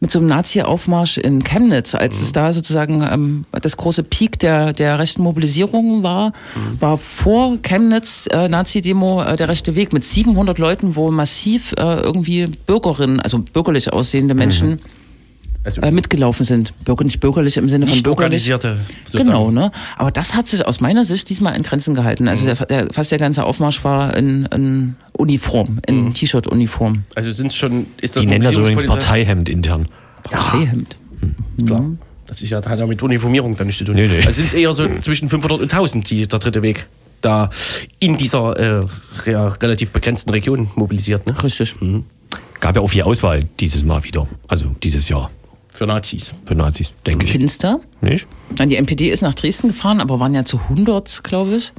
[0.00, 2.22] mit so einem Nazi-Aufmarsch in Chemnitz, als Mhm.
[2.22, 6.80] es da sozusagen ähm, das große Peak der, der rechten Mobilisierung war, Mhm.
[6.80, 11.82] war vor Chemnitz äh, Nazi-Demo äh, der rechte Weg mit 700 Leuten, wo massiv äh,
[12.00, 14.80] irgendwie Bürgerinnen, also bürgerlich aussehende Menschen
[15.62, 16.72] Also äh, mitgelaufen sind.
[16.84, 18.50] Bürger, nicht bürgerlich im Sinne von nicht bürgerlich.
[18.50, 18.78] organisierte.
[19.04, 19.26] sozusagen.
[19.26, 19.70] Genau, ne?
[19.96, 22.28] Aber das hat sich aus meiner Sicht diesmal in Grenzen gehalten.
[22.28, 27.04] Also der, der, fast der ganze Aufmarsch war in, in Uniform, in T-Shirt-Uniform.
[27.14, 28.86] Also sind schon, ist das Die nennen das übrigens?
[28.86, 29.86] Parteihemd intern.
[30.22, 30.96] Parteihemd.
[31.66, 31.84] Klar.
[32.26, 33.96] Das ist ja, hat ja mit Uniformierung dann nichts zu tun.
[33.96, 34.18] Nee, nee.
[34.18, 36.86] Also sind es eher so zwischen 500 und 1000, die der dritte Weg
[37.20, 37.50] da
[37.98, 38.86] in dieser äh,
[39.30, 41.34] ja, relativ begrenzten Region mobilisiert, ne?
[41.42, 41.74] Richtig.
[42.60, 44.26] Gab ja auch viel Auswahl dieses Mal wieder.
[44.48, 45.30] Also dieses Jahr
[45.80, 46.34] Für Nazis.
[46.44, 47.32] für Nazis, denke ich.
[47.32, 47.80] Finster.
[48.02, 48.26] Nicht?
[48.54, 51.72] Dann die NPD ist nach Dresden gefahren, aber waren ja zu 100, glaube ich.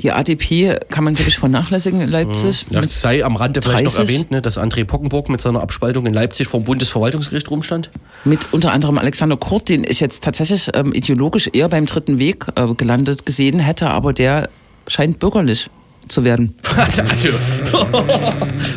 [0.00, 2.64] Die ADP kann man, glaube ich, vernachlässigen in Leipzig.
[2.70, 4.14] Ja, es sei am Rande vielleicht noch 30.
[4.14, 7.90] erwähnt, ne, dass André Pockenburg mit seiner Abspaltung in Leipzig vor dem Bundesverwaltungsgericht rumstand.
[8.24, 12.46] Mit unter anderem Alexander Kurt, den ich jetzt tatsächlich ähm, ideologisch eher beim dritten Weg
[12.54, 14.48] äh, gelandet gesehen hätte, aber der
[14.86, 15.68] scheint bürgerlich
[16.08, 16.54] zu werden.
[16.76, 17.02] Also,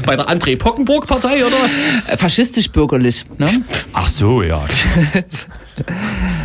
[0.06, 1.76] bei der André Pockenburg-Partei oder was?
[2.08, 3.26] Äh, faschistisch bürgerlich.
[3.38, 3.50] Ne?
[3.94, 4.66] Ach so, ja.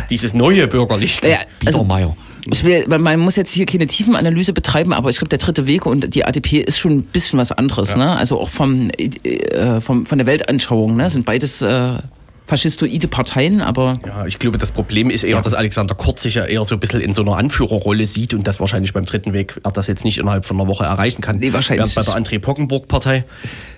[0.09, 1.23] Dieses neue Bürgerlicht.
[1.23, 2.15] Ja, also, Biedermeier.
[2.51, 5.85] ich will, man muss jetzt hier keine Tiefenanalyse betreiben, aber ich glaube, der dritte Weg
[5.85, 7.95] und die ADP ist schon ein bisschen was anderes.
[7.95, 8.15] Ne?
[8.15, 10.97] Also auch vom, äh, vom, von der Weltanschauung.
[10.97, 11.09] Ne?
[11.09, 11.99] Sind beides äh,
[12.47, 16.45] faschistoide Parteien, aber Ja, ich glaube, das Problem ist eher, dass Alexander Kurz sich ja
[16.45, 19.59] eher so ein bisschen in so einer Anführerrolle sieht und das wahrscheinlich beim dritten Weg
[19.63, 21.37] er das jetzt nicht innerhalb von einer Woche erreichen kann.
[21.39, 23.25] Nee, wahrscheinlich Während bei der André Pockenburg-Partei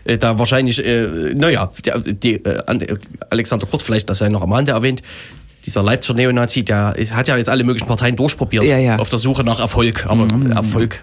[0.03, 2.83] äh, da wahrscheinlich, äh, naja, der, die, äh, An-
[3.29, 5.01] Alexander Kurz, vielleicht, das sei noch am Rande erwähnt,
[5.65, 8.97] dieser Leipziger Neonazi, der hat ja jetzt alle möglichen Parteien durchprobiert Ja, ja.
[8.99, 10.05] auf der Suche nach Erfolg.
[10.07, 11.01] Aber Erfolg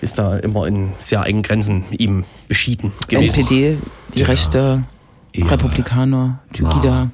[0.00, 3.40] ist da immer in sehr engen Grenzen ihm beschieden gewesen.
[3.40, 3.76] NPD,
[4.14, 4.84] die rechte
[5.34, 5.46] Ja.
[5.46, 7.10] Republikaner, Tygida.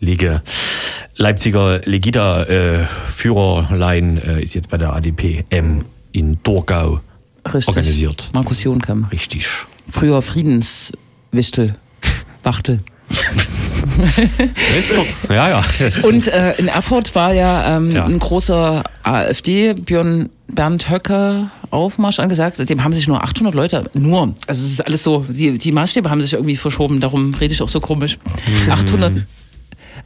[0.00, 0.42] Liege.
[1.16, 7.00] Leipziger Legida-Führerlein äh, ist jetzt bei der ADP M in Dorgau
[7.46, 7.68] Richtig.
[7.68, 8.30] organisiert.
[8.32, 9.04] Markus Jonkem.
[9.10, 9.46] Richtig.
[9.90, 11.76] Früher Friedenswichtel.
[12.42, 12.80] Wachtel.
[15.28, 15.64] Ja, ja.
[16.02, 18.04] Und äh, in Erfurt war ja, ähm, Ja.
[18.04, 22.68] ein großer AfD, Björn Bernd Höcke, Aufmarsch angesagt.
[22.68, 26.08] Dem haben sich nur 800 Leute, nur, also es ist alles so, die, die Maßstäbe
[26.08, 28.18] haben sich irgendwie verschoben, darum rede ich auch so komisch.
[28.46, 28.70] Mhm.
[28.70, 29.12] 800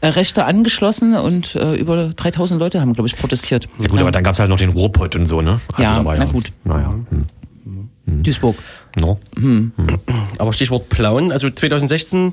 [0.00, 3.68] äh, Rechte angeschlossen und äh, über 3000 Leute haben, glaube ich, protestiert.
[3.78, 5.60] ja gut, aber dann gab es halt noch den Ruhrpott und so, ne?
[5.76, 6.52] Ja, da war na gut.
[6.64, 6.94] Naja.
[7.10, 8.22] Hm.
[8.22, 8.56] Duisburg.
[8.98, 9.18] No?
[10.38, 12.32] Aber Stichwort Plauen, also 2016,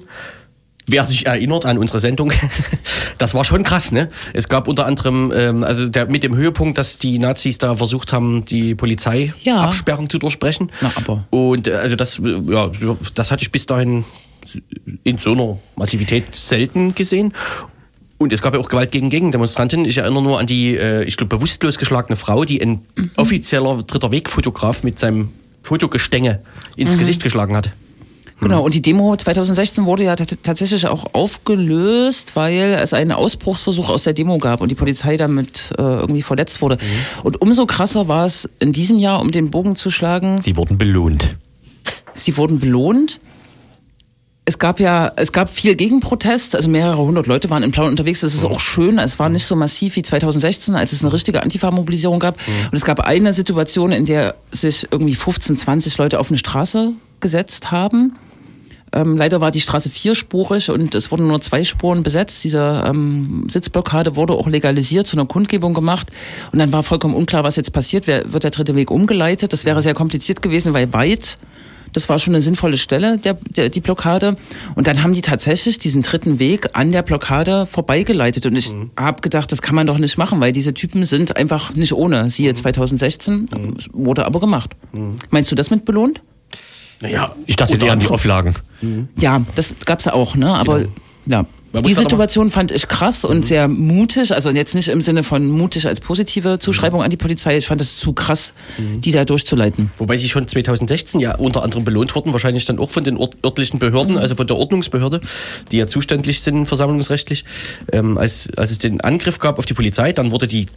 [0.87, 2.31] wer sich erinnert an unsere Sendung,
[3.17, 4.09] das war schon krass, ne?
[4.33, 8.13] Es gab unter anderem, ähm, also der, mit dem Höhepunkt, dass die Nazis da versucht
[8.13, 9.57] haben, die Polizei Ja.
[9.61, 10.71] Absperrung zu durchbrechen.
[10.81, 11.25] Na, aber.
[11.29, 12.69] Und äh, also das, ja,
[13.13, 14.05] das hatte ich bis dahin
[15.03, 17.33] in so einer Massivität selten gesehen.
[18.17, 19.83] Und es gab ja auch Gewalt gegen Gegendemonstranten.
[19.85, 22.85] Ich erinnere nur an die, äh, ich glaube, bewusstlos geschlagene Frau, die ein
[23.17, 25.31] offizieller dritter Weg-Fotograf mit seinem
[25.63, 26.39] Fotogestänge
[26.77, 27.71] ins Gesicht geschlagen hat.
[28.41, 33.89] Genau, und die Demo 2016 wurde ja tat- tatsächlich auch aufgelöst, weil es einen Ausbruchsversuch
[33.89, 36.77] aus der Demo gab und die Polizei damit äh, irgendwie verletzt wurde.
[37.23, 40.77] Und umso krasser war es in diesem Jahr, um den Bogen zu schlagen, Sie wurden
[40.77, 41.37] belohnt.
[42.13, 43.19] sie wurden belohnt.
[44.47, 48.19] Es gab ja, es gab viel Gegenprotest, also mehrere hundert Leute waren in Plauen unterwegs.
[48.19, 48.99] Das ist auch schön.
[48.99, 52.35] Es war nicht so massiv wie 2016, als es eine richtige Antifa-Mobilisierung gab.
[52.65, 56.91] Und es gab eine Situation, in der sich irgendwie 15, 20 Leute auf eine Straße
[57.21, 58.17] gesetzt haben.
[58.95, 62.43] Ähm, leider war die Straße vierspurig und es wurden nur zwei Spuren besetzt.
[62.45, 66.09] Diese ähm, Sitzblockade wurde auch legalisiert, zu einer Kundgebung gemacht.
[66.53, 68.07] Und dann war vollkommen unklar, was jetzt passiert.
[68.07, 69.51] Wer, wird der dritte Weg umgeleitet?
[69.51, 71.37] Das wäre sehr kompliziert gewesen, weil weit,
[71.91, 74.37] das war schon eine sinnvolle Stelle, der, der, die Blockade.
[74.75, 78.45] Und dann haben die tatsächlich diesen dritten Weg an der Blockade vorbeigeleitet.
[78.45, 78.91] Und ich Mhm.
[78.97, 82.29] habe gedacht, das kann man doch nicht machen, weil diese Typen sind einfach nicht ohne.
[82.29, 82.55] Siehe Mhm.
[82.55, 83.45] 2016,
[83.91, 84.71] wurde aber gemacht.
[85.31, 86.21] Meinst du das mit belohnt?
[87.01, 88.55] Naja, Ich dachte unter eher an die Auflagen.
[89.17, 90.53] Ja, das gab's ja auch, ne?
[90.53, 90.91] Aber Genau.
[91.25, 91.45] ja.
[91.75, 95.45] Man Die Situation fand ich krass und sehr mutig, also jetzt nicht im Sinne von
[95.47, 97.57] mutig als positive Zuschreibung an die Polizei.
[97.57, 99.91] Ich fand es zu krass, die da durchzuleiten.
[99.97, 103.77] Wobei sie schon 2016 ja unter anderem belohnt wurden, wahrscheinlich dann auch von den örtlichen
[103.77, 105.19] Behörden, also von der Ordnungsbehörde,
[105.73, 107.43] die ja zuständig sind versammlungsrechtlich.
[107.91, 110.67] Ähm, als, als es den Angriff gab auf die Polizei, dann wurde die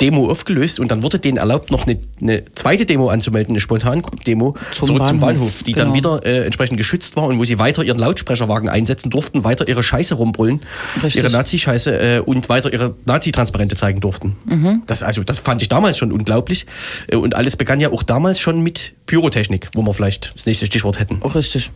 [0.00, 4.56] Demo aufgelöst und dann wurde denen erlaubt, noch eine, eine zweite Demo anzumelden, eine Spontan-Demo
[4.72, 5.86] Zum zurück zum Bahnhof, Bahnhof, die genau.
[5.86, 9.68] dann wieder äh, entsprechend geschützt war und wo sie weiter ihren Lautsprecherwagen einsetzen durften, weiter
[9.68, 10.60] ihre Scheiße rumbrüllen,
[10.96, 11.22] Richtig.
[11.22, 14.36] ihre Nazi-Scheiße äh, und weiter ihre Nazi-Transparente zeigen durften.
[14.46, 14.82] Mhm.
[14.86, 16.66] Das, also, das fand ich damals schon unglaublich.
[17.06, 20.66] Äh, Und alles begann ja auch damals schon mit Pyrotechnik, wo wir vielleicht das nächste
[20.66, 21.22] Stichwort hätten.
[21.22, 21.70] Auch richtig.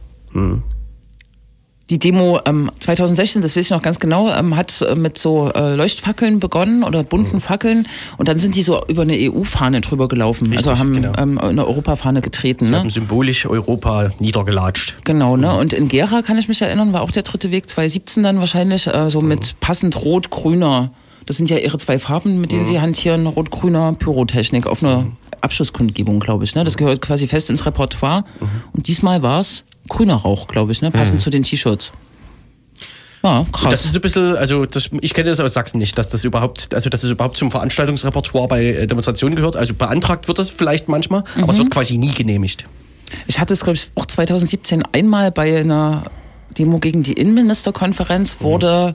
[1.91, 5.51] Die Demo ähm, 2016, das weiß ich noch ganz genau, ähm, hat äh, mit so
[5.55, 7.41] äh, Leuchtfackeln begonnen oder bunten Mhm.
[7.41, 10.49] Fackeln und dann sind die so über eine EU-Fahne drüber gelaufen.
[10.49, 11.13] Richtig, also haben genau.
[11.17, 12.67] ähm, eine Europafahne getreten.
[12.67, 12.79] Sie Ne?
[12.81, 14.97] haben symbolisch Europa niedergelatscht.
[15.05, 15.57] Genau, ne?
[15.57, 18.87] Und in Gera kann ich mich erinnern, war auch der dritte Weg 2017 dann wahrscheinlich
[18.87, 20.91] äh, so mit passend rot-grüner.
[21.25, 25.07] Das sind ja ihre zwei Farben, mit denen sie hantieren, rot-grüner Pyrotechnik auf einer
[25.41, 26.55] Abschlusskundgebung, glaube ich.
[26.55, 26.65] Ne?
[26.65, 28.25] Das gehört quasi fest ins Repertoire.
[28.73, 30.91] Und diesmal war es grüner Rauch, glaube ich, ne?
[30.91, 31.93] passend zu den T-Shirts.
[33.23, 33.71] Ja, krass.
[33.71, 36.73] Das ist ein bisschen, also das, ich kenne das aus Sachsen nicht, dass das überhaupt,
[36.73, 39.57] also dass es überhaupt zum Veranstaltungsrepertoire bei äh, Demonstrationen gehört.
[39.57, 42.67] Also beantragt wird das vielleicht manchmal, aber es wird quasi nie genehmigt.
[43.27, 46.11] Ich hatte es, glaube ich, auch 2017 einmal bei einer
[46.57, 48.95] Demo gegen die Innenministerkonferenz, wurde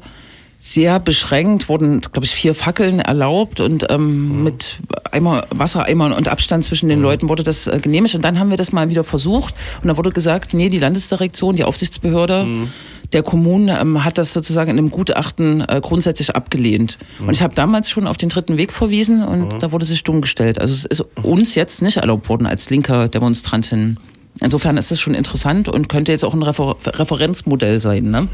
[0.63, 4.79] sehr beschränkt, wurden, glaube ich, vier Fackeln erlaubt und ähm, mit
[5.11, 8.15] Eimer, Wassereimern und Abstand zwischen den Leuten wurde das äh, genehmigt.
[8.15, 11.57] Und dann haben wir das mal wieder versucht und da wurde gesagt, nee, die Landesdirektion,
[11.57, 12.69] die Aufsichtsbehörde
[13.11, 16.97] der Kommunen ähm, hat das sozusagen in einem Gutachten äh, grundsätzlich abgelehnt.
[17.19, 20.21] Und ich habe damals schon auf den dritten Weg verwiesen und da wurde sich stumm
[20.21, 20.59] gestellt.
[20.59, 23.97] Also es ist uns jetzt nicht erlaubt worden als linker Demonstrantin.
[24.39, 28.27] Insofern ist es schon interessant und könnte jetzt auch ein Refer Referenzmodell sein, ne?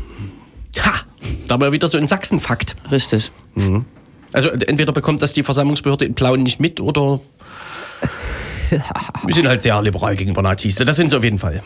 [0.77, 0.93] Ha!
[1.47, 2.75] Da wir wieder so einen Sachsen-Fakt.
[2.91, 3.31] Richtig.
[4.31, 7.19] Also entweder bekommt das die Versammlungsbehörde in Plauen nicht mit oder
[9.25, 10.75] wir sind halt sehr liberal gegenüber Nazis.
[10.75, 11.63] Das sind sie auf jeden Fall.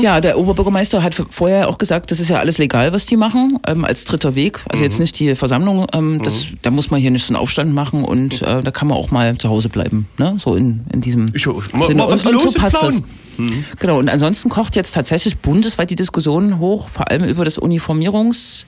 [0.00, 3.58] Ja, der Oberbürgermeister hat vorher auch gesagt, das ist ja alles legal, was die machen,
[3.66, 4.60] ähm, als dritter Weg.
[4.68, 7.74] Also jetzt nicht die Versammlung, ähm, das, da muss man hier nicht so einen Aufstand
[7.74, 10.06] machen und äh, da kann man auch mal zu Hause bleiben.
[10.18, 10.36] Ne?
[10.38, 12.02] So in, in diesem Ich- mal- Sinne.
[12.02, 13.00] mal was und, und so passt das.
[13.00, 13.64] Plauen.
[13.78, 18.66] Genau, und ansonsten kocht jetzt tatsächlich bundesweit die Diskussion hoch, vor allem über das Uniformierungsverbot,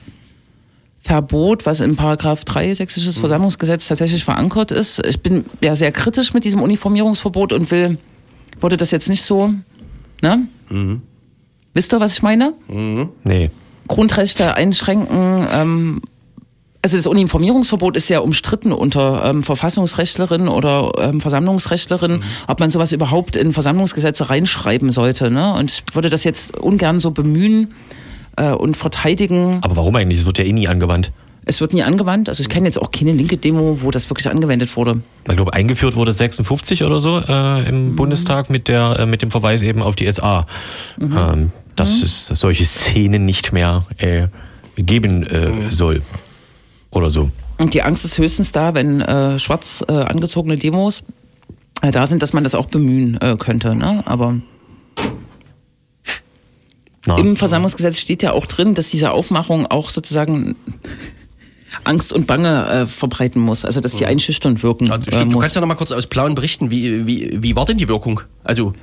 [1.65, 5.05] was in Paragraph 3 Sächsisches Versammlungsgesetz tatsächlich verankert ist.
[5.05, 7.97] Ich bin ja sehr kritisch mit diesem Uniformierungsverbot und will,
[8.59, 9.53] wurde das jetzt nicht so,
[10.21, 10.47] ne?
[11.73, 12.53] Wisst ihr, was ich meine?
[13.23, 13.51] Nee.
[13.87, 15.47] Grundrechte einschränken.
[15.51, 16.01] Ähm,
[16.83, 22.91] also das Uniformierungsverbot ist sehr umstritten unter ähm, Verfassungsrechtlerinnen oder ähm, Versammlungsrechtlerinnen, ob man sowas
[22.91, 25.31] überhaupt in Versammlungsgesetze reinschreiben sollte.
[25.31, 25.53] Ne?
[25.53, 27.73] Und ich würde das jetzt ungern so bemühen
[28.35, 29.59] äh, und verteidigen.
[29.61, 30.19] Aber warum eigentlich?
[30.19, 31.11] Es wird ja eh nie angewandt.
[31.45, 32.29] Es wird nie angewandt.
[32.29, 35.01] Also ich kenne jetzt auch keine linke Demo, wo das wirklich angewendet wurde.
[35.27, 39.31] Ich glaube, eingeführt wurde 56 oder so äh, im Bundestag mit, der, äh, mit dem
[39.31, 40.47] Verweis eben auf die SA.
[40.99, 44.27] Ähm, dass es solche Szenen nicht mehr äh,
[44.75, 46.01] geben äh, soll.
[46.91, 47.31] Oder so.
[47.57, 51.03] Und die Angst ist höchstens da, wenn äh, schwarz äh, angezogene Demos
[51.81, 53.75] äh, da sind, dass man das auch bemühen äh, könnte.
[53.75, 54.03] Ne?
[54.05, 54.39] Aber
[57.05, 60.55] Na, Im Versammlungsgesetz steht ja auch drin, dass diese Aufmachung auch sozusagen
[61.83, 65.35] Angst und Bange äh, verbreiten muss, also dass sie einschüchternd wirken Also, äh, stimmt, du
[65.37, 65.43] muss.
[65.43, 68.21] kannst ja noch mal kurz aus Plauen berichten, wie, wie, wie war denn die Wirkung?
[68.43, 68.73] Also,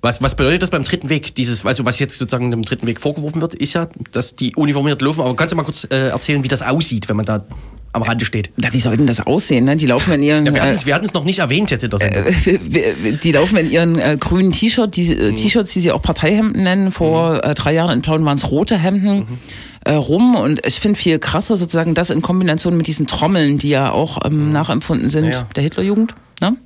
[0.00, 1.34] was, was bedeutet das beim dritten Weg?
[1.34, 5.02] Dieses, also was jetzt sozusagen dem dritten Weg vorgeworfen wird, ist ja, dass die uniformiert
[5.02, 5.20] laufen.
[5.22, 7.44] Aber kannst du mal kurz äh, erzählen, wie das aussieht, wenn man da
[7.92, 8.50] am Rande steht?
[8.58, 9.64] Na, wie soll denn das aussehen?
[9.64, 9.76] Ne?
[9.76, 11.90] Die laufen in ihren Ja, wir äh, hatten es hatten's noch nicht erwähnt jetzt in
[11.90, 12.24] der Sendung.
[13.22, 15.20] die laufen in ihren äh, grünen T-Shirt, die, Mhm.
[15.20, 16.92] äh, T-Shirts, die sie auch Parteihemden nennen.
[16.92, 19.18] Vor äh, drei Jahren in Plauen waren es rote Hemden.
[19.20, 19.38] Mhm.
[19.84, 23.68] Äh, rum und ich finde viel krasser sozusagen das in Kombination mit diesen Trommeln, die
[23.70, 25.30] ja auch ähm, nachempfunden sind Mhm.
[25.32, 25.40] Ja.
[25.42, 25.46] Mhm.
[25.56, 26.56] der Hitlerjugend, ne?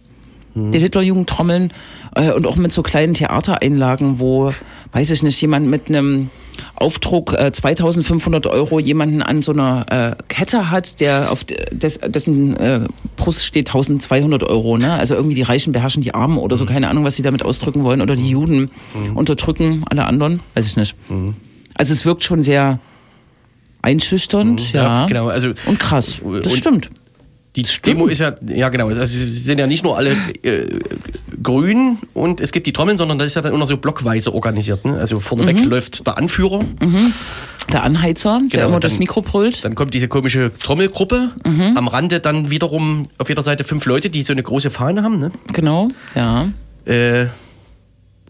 [0.55, 1.73] Die Hitlerjugend trommeln
[2.15, 4.53] äh, und auch mit so kleinen Theatereinlagen, wo,
[4.93, 6.29] weiß ich nicht, jemand mit einem
[6.77, 9.87] Aufdruck äh, 2500 Euro jemanden an so einer
[10.19, 12.81] äh, Kette hat, der auf de- des, dessen äh,
[13.17, 14.77] Brust steht 1200 Euro.
[14.77, 14.93] Ne?
[14.93, 17.83] Also irgendwie die Reichen beherrschen die Armen oder so, keine Ahnung, was sie damit ausdrücken
[17.83, 18.03] wollen.
[18.03, 18.71] Oder die Juden
[19.15, 20.95] unterdrücken alle anderen, weiß ich nicht.
[21.75, 22.79] Also es wirkt schon sehr
[23.83, 25.07] einschüchternd, ja.
[25.07, 25.29] genau.
[25.29, 26.91] Also, Und krass, das Und- stimmt.
[27.55, 30.79] Die Demo ist ja, ja genau, also sie sind ja nicht nur alle äh,
[31.43, 34.87] grün und es gibt die Trommeln, sondern das ist ja dann immer so blockweise organisiert.
[34.87, 34.95] Ne?
[34.99, 35.67] Also vorneweg Mhm.
[35.69, 36.65] läuft der Anführer,
[37.71, 39.67] Der Anheizer, der Genau, immer dann- das Mikro brüllt.
[39.67, 41.77] dann kommt diese komische Trommelgruppe, Mhm.
[41.77, 45.19] am Rande dann wiederum auf jeder Seite fünf Leute, die so eine große Fahne haben.
[45.19, 45.31] Ne?
[45.53, 46.49] Genau, ja.
[46.87, 47.27] Äh,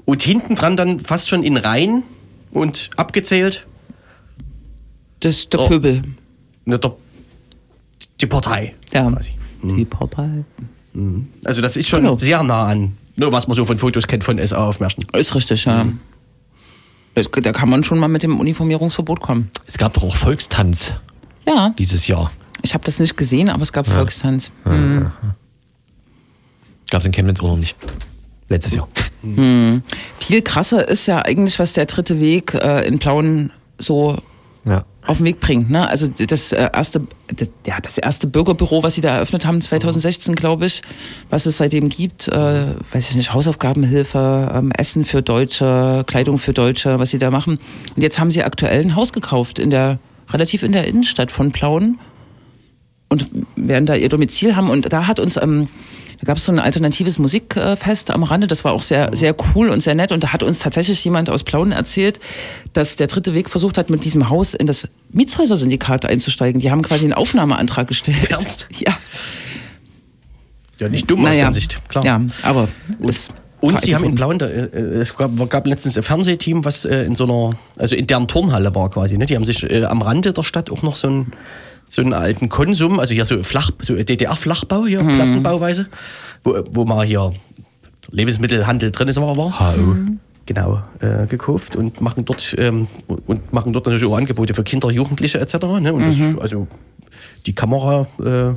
[0.05, 2.03] und hinten dran dann fast schon in Reihen
[2.51, 3.67] und abgezählt
[5.23, 5.69] Das ist der Oh.
[5.69, 6.03] Pöbel.
[6.65, 6.95] ne, der,
[8.21, 8.75] die Partei.
[8.93, 9.11] Ja.
[9.11, 9.33] Quasi.
[9.63, 10.45] Die Partei.
[11.45, 12.15] Also das ist schon Genau.
[12.15, 15.05] sehr nah an, ne, was man so von Fotos kennt von SA auf Märschen.
[15.15, 15.87] Ist richtig, ja.
[17.15, 19.49] Das, da kann man schon mal mit dem Uniformierungsverbot kommen.
[19.67, 20.95] Es gab doch auch Volkstanz
[21.47, 22.31] Ja, dieses Jahr.
[22.63, 24.51] ich habe das nicht gesehen, aber es gab Volkstanz.
[24.65, 25.11] Hm.
[26.91, 27.77] Gab es in Chemnitz auch noch nicht.
[28.49, 28.89] Letztes Jahr.
[30.19, 34.19] Viel krasser ist ja eigentlich, was der dritte Weg äh, in Plauen so
[34.67, 34.85] Ja.
[35.07, 35.71] Auf den Weg bringt.
[35.71, 35.87] Ne?
[35.89, 37.03] Also das äh, erste,
[37.35, 40.83] das, ja, das erste Bürgerbüro, was sie da eröffnet haben, 2016, glaube ich,
[41.29, 46.53] was es seitdem gibt, äh, weiß ich nicht, Hausaufgabenhilfe, ähm, Essen für Deutsche, Kleidung für
[46.53, 47.59] Deutsche, was sie da machen.
[47.97, 49.99] Und jetzt haben sie aktuell ein Haus gekauft in der
[50.31, 51.99] relativ in der Innenstadt von Plauen
[53.09, 54.71] und werden da ihr Domizil haben.
[54.71, 55.69] Und da hat uns ähm,
[56.23, 59.71] da gab es so ein alternatives Musikfest am Rande, das war auch sehr, sehr cool
[59.71, 60.13] und sehr nett.
[60.13, 62.21] Und da hat uns tatsächlich jemand aus Plauen erzählt,
[62.75, 66.61] dass der dritte Weg versucht hat, mit diesem Haus in das Mietshäuser-Syndikat einzusteigen.
[66.61, 68.31] Die haben quasi einen Aufnahmeantrag gestellt.
[68.31, 68.69] Ernst?
[68.79, 68.97] Ja.
[70.79, 72.05] Ja, nicht dumm naja, aus der Sicht, klar.
[72.05, 72.69] Ja, aber
[73.07, 73.29] es
[73.61, 74.69] Und sie haben in Plauen, da, äh,
[75.01, 78.91] es gab, letztens ein Fernsehteam, was äh, in so einer, also in deren Turnhalle war
[78.91, 79.19] quasi.
[79.19, 79.27] Ne?
[79.27, 81.33] Die haben sich äh, am Rande der Stadt auch noch so einen,
[81.89, 85.87] so einen alten Konsum, also hier so Flach, so DDR-Flachbau hier, Plattenbauweise,
[86.43, 87.33] wo, wo mal hier
[88.11, 89.37] Lebensmittelhandel drin ist, war.
[89.37, 89.59] war.
[89.77, 89.97] HO.
[90.45, 94.91] Genau, äh, gekauft und machen dort ähm, und machen dort natürlich auch Angebote für Kinder,
[94.91, 95.55] Jugendliche etc.
[95.81, 95.93] Ne?
[95.93, 96.03] Und
[96.35, 96.67] das, also
[97.47, 98.55] die Kamera, äh,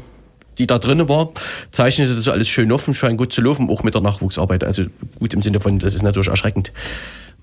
[0.57, 1.29] die da drin war,
[1.69, 4.63] zeichnete das alles schön offen, scheint gut zu laufen, auch mit der Nachwuchsarbeit.
[4.63, 4.83] Also
[5.19, 6.71] gut im Sinne von, das ist natürlich erschreckend.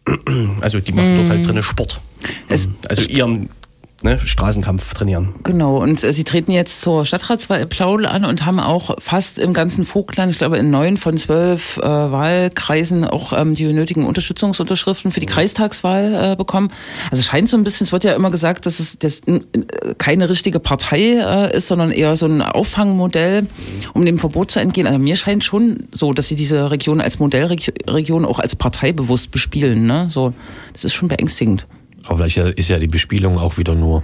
[0.61, 2.01] Also die machen dort halt drinnen Sport.
[2.49, 3.49] Es- also ihren
[4.05, 5.31] ne, Straßenkampf trainieren.
[5.43, 9.53] Genau, und äh, sie treten jetzt zur Stadtratswahl Plaudel an und haben auch fast im
[9.53, 15.13] ganzen Vogtland, ich glaube in neun von zwölf äh, Wahlkreisen auch ähm, die nötigen Unterstützungsunterschriften
[15.13, 16.71] für die Kreistagswahl äh, bekommen.
[17.11, 19.45] Also es scheint so ein bisschen, es wird ja immer gesagt, dass es das, n-
[19.53, 23.47] äh, keine richtige Partei äh, ist, sondern eher so ein Auffangmodell,
[23.95, 24.87] um dem Verbot zu entgehen.
[24.87, 29.31] Also mir scheint schon so, dass sie diese Region als Modellregion auch als Partei bewusst
[29.31, 29.87] bespielen.
[29.87, 30.09] Ne?
[30.11, 30.33] So,
[30.73, 31.67] das ist schon beängstigend.
[32.05, 34.03] Aber vielleicht ist ja die Bespielung auch wieder nur,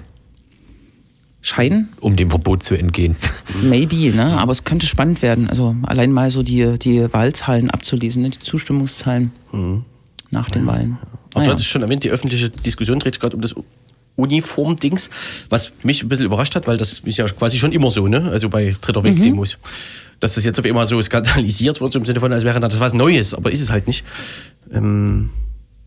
[1.40, 1.88] Schein?
[2.00, 3.16] um dem Verbot zu entgehen.
[3.62, 4.38] Maybe, ne?
[4.38, 5.48] Aber es könnte spannend werden.
[5.48, 8.30] Also allein mal so die, die Wahlzahlen abzulesen, ne?
[8.30, 9.30] die Zustimmungszahlen
[10.30, 10.98] nach den Wahlen.
[11.02, 11.50] Aber du Naja.
[11.52, 13.54] hattest schon erwähnt, die öffentliche Diskussion dreht sich gerade um das
[14.16, 15.10] Uniform-Dings,
[15.48, 18.28] was mich ein bisschen überrascht hat, weil das ist ja quasi schon immer so, ne?
[18.30, 19.58] Also bei Dritter Weg-Demos.
[20.20, 22.80] Dass das jetzt auf einmal so skandalisiert wird, so im Sinne von, als wäre das
[22.80, 24.04] was Neues, aber ist es halt nicht.
[24.72, 25.30] Ähm,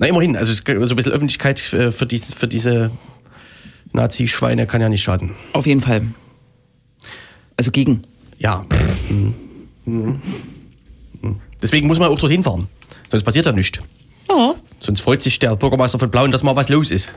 [0.01, 2.89] na, immerhin, also so ein bisschen Öffentlichkeit äh, für, dies, für diese
[3.93, 5.35] Nazi-Schweine kann ja nicht schaden.
[5.53, 6.07] Auf jeden Fall.
[7.55, 8.01] Also gegen.
[8.39, 8.65] Ja.
[9.09, 9.35] Mhm.
[9.85, 10.21] Mhm.
[11.21, 11.35] Mhm.
[11.61, 12.67] Deswegen muss man auch dorthin fahren.
[13.09, 13.79] Sonst passiert ja nichts.
[14.27, 14.55] Ja.
[14.79, 17.11] Sonst freut sich der Bürgermeister von Blauen, dass mal was los ist.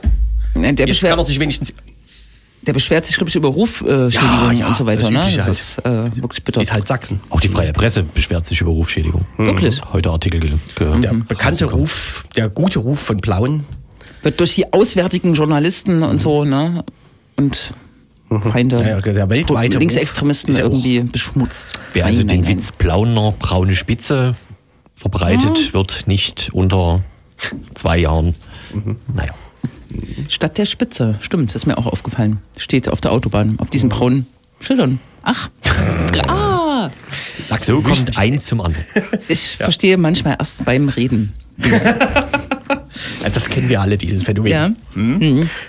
[0.53, 1.73] Der Jetzt kann er sich wenigstens
[2.65, 5.01] der beschwert sich, glaube ich, über Rufschädigungen Ja, ja, und so weiter.
[5.03, 5.19] das ne?
[5.19, 6.61] Übliche Das ist äh, wirklich bitter.
[6.61, 7.19] ist halt Sachsen.
[7.29, 9.25] Auch die freie Presse beschwert sich über Rufschädigung.
[9.37, 9.81] Wirklich?
[9.93, 11.03] Heute Artikel ge gehört.
[11.03, 13.63] Der bekannte Ruf, der gute Ruf von Blauen.
[14.23, 16.83] Wird durch die auswärtigen Journalisten und so, ne?
[17.35, 17.73] Und
[18.51, 21.79] Feinde, Ja, ja, der weltweite Linksextremisten ja irgendwie beschmutzt.
[21.93, 22.57] Wer also Nein, den nein.
[22.57, 24.35] Witz Plauner braune Spitze
[24.95, 27.03] verbreitet, wird nicht unter
[27.75, 28.33] zwei Jahren.
[29.13, 29.33] Naja.
[30.27, 32.39] Stadt der Spitze, stimmt, ist mir auch aufgefallen.
[32.57, 34.25] Steht auf der Autobahn, auf diesen braunen
[34.59, 34.99] Schildern.
[35.23, 35.49] Ach,
[36.27, 36.89] ah,
[37.57, 38.85] So kommt eins zum anderen.
[39.27, 41.33] ich verstehe manchmal erst beim Reden.
[43.21, 44.51] Ja, das kennen wir alle, dieses Phänomen.
[44.51, 44.71] Ja.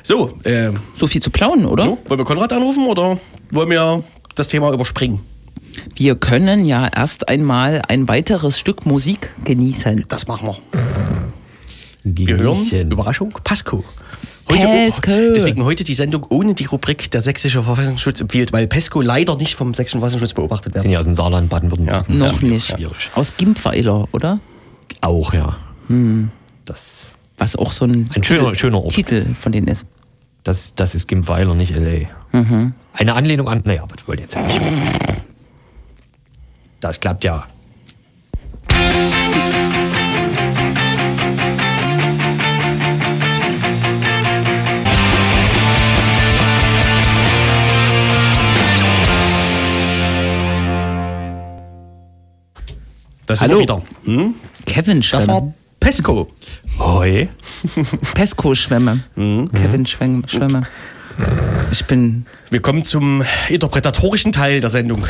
[0.02, 1.84] So, äh, So viel zu plauen, oder?
[1.86, 3.18] no, wollen wir Konrad anrufen oder
[3.50, 5.20] wollen wir das Thema überspringen?
[5.94, 10.04] Wir können ja erst einmal ein weiteres Stück Musik genießen.
[10.08, 10.56] Das machen wir.
[12.04, 12.90] Wir hören, Genießen.
[12.92, 13.84] Überraschung, Pasco.
[14.48, 15.10] Heute Pesco.
[15.10, 19.36] Auch, deswegen heute die Sendung ohne die Rubrik der sächsische Verfassungsschutz empfiehlt, weil Pesco leider
[19.36, 20.92] nicht vom sächsischen Verfassungsschutz beobachtet Sind wird.
[20.94, 22.08] ja aus dem Saarland, Baden-Württemberg.
[22.08, 22.14] Ja.
[22.14, 22.66] Noch Ja, nicht.
[22.68, 23.10] Schwierig.
[23.14, 24.38] Aus Gimpweiler, oder?
[25.00, 25.56] Auch, ja.
[26.64, 28.92] Das, Was auch so ein, Ein schöner- schöner Ort.
[28.94, 29.84] Titel von denen ist.
[30.44, 32.08] das, das ist Gimpweiler, nicht L.A.
[32.92, 33.62] Eine Anlehnung an.
[33.64, 34.60] Naja, aber das wollte ich jetzt ja nicht.
[36.80, 37.46] Das klappt ja.
[53.26, 53.60] Das Hallo.
[53.60, 53.82] wieder.
[54.04, 54.34] Hm?
[54.66, 55.26] Kevin Das Schwemme.
[55.28, 56.28] war Pesco.
[56.78, 57.28] Hoi.
[58.14, 59.00] Pesco-Schwemme.
[59.14, 59.50] Mhm.
[59.52, 60.22] Kevin Schwemme.
[60.28, 60.66] Schwemme.
[61.72, 65.06] Ich bin Wir kommen zum interpretatorischen Teil der Sendung.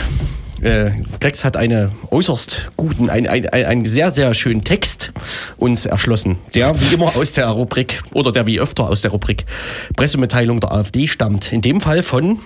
[0.63, 5.13] Äh, Plex hat einen äußerst guten, ein, ein, ein, einen sehr, sehr schönen Text
[5.59, 9.45] uns erschlossen, der wie immer aus der Rubrik oder der wie öfter aus der Rubrik
[9.97, 11.53] Pressemitteilung der AfD stammt.
[11.53, 12.39] In dem Fall von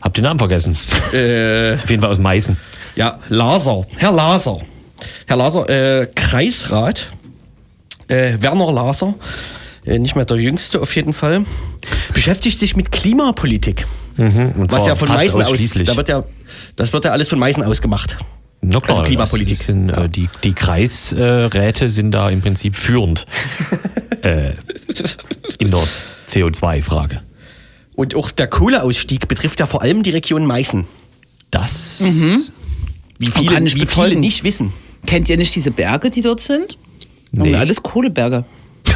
[0.00, 0.76] Hab den Namen vergessen.
[1.12, 2.56] äh, Auf jeden Fall aus Meißen.
[2.96, 4.60] Ja, Laser, Herr Laser.
[5.26, 7.06] Herr Laser, äh, Kreisrat,
[8.08, 9.14] äh, Werner Laser,
[9.84, 11.44] äh, nicht mehr der Jüngste auf jeden Fall,
[12.12, 13.86] beschäftigt sich mit Klimapolitik.
[14.16, 16.24] Und Was ja von Meißen aus, da wird ja,
[16.76, 18.16] das wird ja alles von Meißen ausgemacht.
[18.62, 19.58] Na klar, also Klimapolitik.
[19.58, 23.26] Sind, äh, die, die Kreisräte sind da im Prinzip führend.
[24.22, 24.52] äh,
[25.58, 25.82] in der
[26.30, 27.20] CO2-Frage.
[27.94, 30.86] Und auch der Kohleausstieg betrifft ja vor allem die Region Meißen.
[31.50, 32.02] Das.
[33.18, 34.72] Wie viele, wie viele nicht wissen.
[35.06, 36.78] Kennt ihr nicht diese Berge, die dort sind?
[37.32, 37.50] Nee.
[37.50, 37.56] Nee.
[37.56, 38.44] Alles Kohleberge.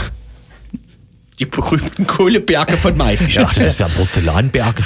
[1.38, 3.28] Die berühmten Kohleberge von Meißen.
[3.28, 4.82] Ich dachte, das wäre Porzellanberg.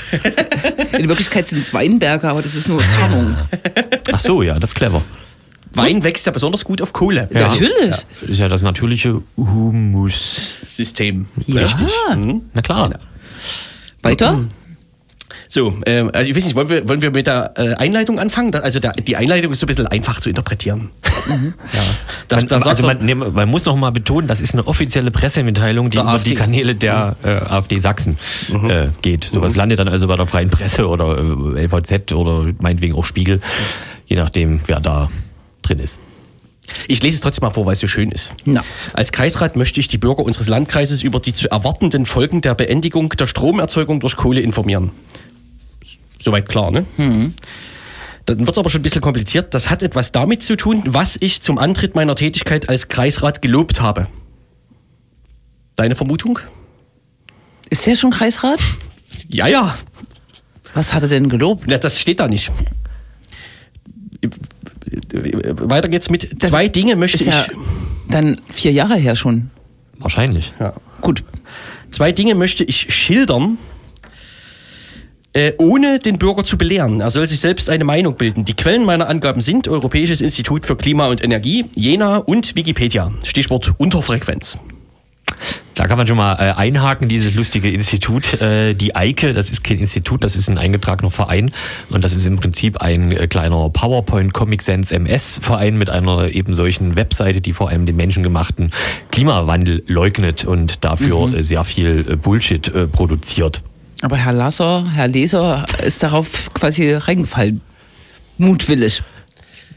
[0.99, 3.37] In Wirklichkeit sind es Weinberge, aber das ist nur Tarnung.
[4.13, 5.03] Ach so, ja, das ist clever.
[5.73, 7.29] Wein wächst ja besonders gut auf Kohle.
[7.33, 7.49] Ja.
[7.49, 7.91] Natürlich.
[7.91, 10.53] Das ist ja das natürliche Humus.
[10.65, 11.27] System.
[11.47, 11.63] Ja.
[11.63, 11.89] Richtig.
[12.53, 13.01] Na klar.
[14.03, 14.45] Weiter?
[15.49, 18.53] So, ähm, also ich weiß nicht, wollen wir, wollen wir mit der äh, Einleitung anfangen?
[18.53, 20.91] Da, also der, die Einleitung ist so ein bisschen einfach zu interpretieren.
[21.27, 21.83] Ja.
[22.29, 24.67] Da, Man, da sagt also man, nee, man muss noch mal betonen, das ist eine
[24.67, 26.31] offizielle Pressemitteilung, die über AfD.
[26.31, 28.19] die Kanäle der äh, AfD Sachsen
[28.69, 29.25] äh, geht.
[29.25, 31.17] Sowas landet dann also bei der Freien Presse oder
[31.57, 33.41] äh, LVZ oder meinetwegen auch Spiegel,
[34.07, 35.11] je nachdem, wer da
[35.63, 35.99] drin ist.
[36.89, 38.33] Ich lese es trotzdem mal vor, weil es so schön ist.
[38.45, 38.63] Na.
[38.93, 43.09] Als Kreisrat möchte ich die Bürger unseres Landkreises über die zu erwartenden Folgen der Beendigung
[43.11, 44.93] der Stromerzeugung durch Kohle informieren.
[46.25, 46.87] Soweit klar, ne?
[48.25, 49.53] Dann wird es aber schon ein bisschen kompliziert.
[49.53, 53.83] Das hat etwas damit zu tun, was ich zum Antritt meiner Tätigkeit als Kreisrat gelobt
[53.83, 54.07] habe.
[55.77, 56.39] Deine Vermutung?
[57.69, 58.61] Ist der schon Kreisrat?
[59.29, 59.77] Ja, ja.
[60.73, 61.65] Was hat er denn gelobt?
[61.67, 62.51] Na, das steht da nicht.
[65.13, 67.35] Weiter geht's mit Das zwei Dinge möchte Ist ich.
[67.35, 67.47] ja
[68.09, 69.51] dann vier Jahre her schon.
[69.99, 70.53] Wahrscheinlich.
[70.59, 70.73] Ja.
[71.01, 71.23] Gut.
[71.91, 73.59] Zwei Dinge möchte ich schildern,
[75.35, 77.01] äh, ohne den Bürger zu belehren.
[77.01, 78.45] Er soll sich selbst eine Meinung bilden.
[78.45, 83.13] Die Quellen meiner Angaben sind Europäisches Institut für Klima und Energie, Jena und Wikipedia.
[83.25, 84.59] Stichwort Unterfrequenz.
[85.75, 88.41] Da kann man schon mal äh, einhaken, dieses lustige Institut.
[88.41, 91.51] Äh, die EIKE, das ist kein Institut, das ist ein eingetragener Verein.
[91.91, 96.33] Und das ist im Prinzip ein äh, kleiner PowerPoint Comic Sense MS Verein mit einer
[96.33, 98.71] eben solchen Webseite, die vor allem den menschengemachten
[99.11, 103.63] Klimawandel leugnet und dafür äh, sehr viel Bullshit produziert.
[104.05, 107.63] Aber Herr Lasser, Herr Leser ist darauf quasi reingefallen.
[108.37, 109.03] Mutwillig.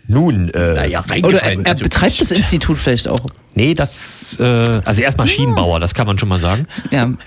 [0.05, 3.21] Nun, äh, Naja, Oder er, er Also, betreibt das Institut vielleicht auch.
[3.55, 4.43] nee, das, äh,
[4.83, 6.67] also erst Maschinenbauer, das kann man schon mal sagen.
[6.91, 7.13] Ja.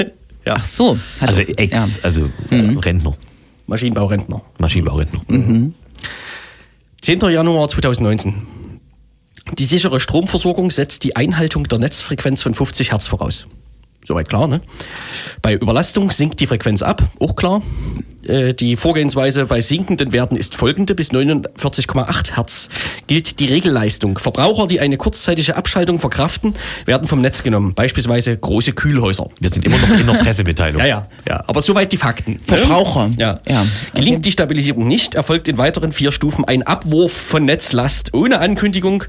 [0.47, 0.55] Ja.
[0.59, 0.99] Ach so.
[1.21, 3.15] Also Ex, also äh, Rentner,
[3.67, 4.41] Maschinenbaurentner.
[4.59, 5.21] Maschinenbaurentner.
[7.03, 7.21] 10.
[7.21, 8.47] Januar 2019.
[9.59, 13.49] Die sichere Stromversorgung setzt die Einhaltung der Netzfrequenz von 50 Hertz voraus.
[14.05, 14.61] Soweit klar, ne?
[15.43, 17.63] Bei Überlastung sinkt die Frequenz ab, auch klar.
[18.27, 20.95] Äh, Die Vorgehensweise bei sinkenden Werten ist folgende.
[20.95, 22.69] Bis 49,8 Hertz
[23.07, 24.19] gilt die Regelleistung.
[24.19, 26.55] Verbraucher, die eine kurzzeitige Abschaltung verkraften,
[26.87, 27.75] werden vom Netz genommen.
[27.75, 29.29] Beispielsweise große Kühlhäuser.
[29.41, 30.81] Wir sind immer noch in der Pressemitteilung.
[30.81, 31.45] Ja, ja, ja.
[31.47, 32.33] Aber soweit die Fakten.
[32.33, 32.57] ne?
[32.57, 33.11] Verbraucher.
[33.19, 33.41] Ja.
[33.49, 33.67] Ja.
[33.95, 34.23] Gelingt Okay.
[34.23, 39.05] die Stabilisierung nicht, erfolgt in weiteren vier Stufen ein Abwurf von Netzlast ohne Ankündigung,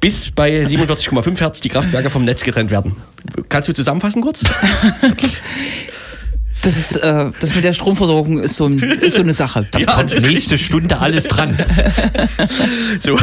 [0.00, 2.96] bis bei 47,5 Hertz die Kraftwerke vom Netz getrennt werden.
[3.48, 4.33] Kannst du zusammenfassen kurz?
[6.62, 9.68] Das, ist, äh, das mit der Stromversorgung ist so, ein, ist so eine Sache.
[9.70, 11.58] Das Ja, kommt das ist nächste Stunde alles dran.
[13.00, 13.18] So,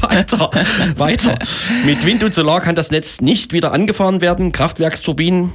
[0.00, 0.50] weiter,
[0.96, 1.38] weiter.
[1.84, 4.52] Mit Wind und Solar kann das Netz nicht wieder angefahren werden.
[4.52, 5.52] Kraftwerksturbinen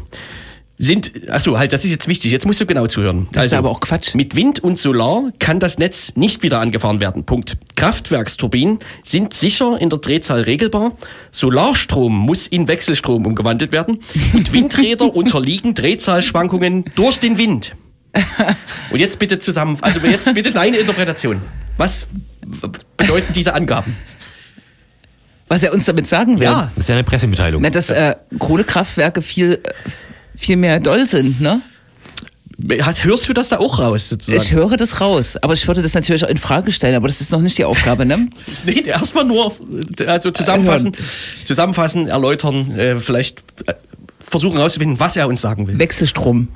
[0.81, 3.27] sind, achso, halt, das ist jetzt wichtig, jetzt musst du genau zuhören.
[3.33, 4.15] Das ist aber auch Quatsch.
[4.15, 7.25] Mit Wind und Solar kann das Netz nicht wieder angefahren werden.
[7.25, 7.57] Punkt.
[7.75, 10.93] Kraftwerksturbinen sind sicher in der Drehzahl regelbar.
[11.31, 13.99] Solarstrom muss in Wechselstrom umgewandelt werden.
[14.33, 17.75] Und Windräder unterliegen Drehzahlschwankungen durch den Wind.
[18.91, 21.41] Und jetzt bitte zusammen, also jetzt bitte deine Interpretation.
[21.77, 22.07] Was
[22.97, 23.95] bedeuten diese Angaben?
[25.47, 26.45] Was er uns damit sagen will.
[26.45, 26.71] Ja.
[26.75, 27.61] Das ist ja eine Pressemitteilung.
[27.61, 29.71] Na, dass äh, Kohlekraftwerke viel, äh,
[30.39, 31.61] viel mehr doll sind, ne?
[33.03, 34.41] Hörst du das da auch raus, sozusagen?
[34.41, 35.37] Ich höre das raus.
[35.37, 37.63] Aber ich würde das natürlich auch in Frage stellen, aber das ist noch nicht die
[37.63, 38.27] Aufgabe, ne?
[38.65, 39.53] Nee, erstmal nur
[40.05, 40.93] also zusammenfassen,
[41.45, 43.73] zusammenfassen, erläutern, äh, vielleicht äh,
[44.19, 45.79] versuchen herauszufinden, was er uns sagen will.
[45.79, 46.49] Wechselstrom.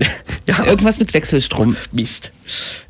[0.48, 1.76] Ja, Irgendwas mit Wechselstrom.
[1.92, 2.32] Mist.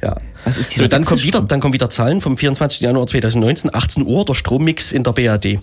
[0.00, 0.16] Ja.
[0.44, 1.42] Was ist so, dann kommt Wechselstrom?
[1.42, 2.80] wieder, dann kommen wieder Zahlen vom 24.
[2.80, 5.58] Januar 2019, 18 Uhr, der Strommix in der BAD.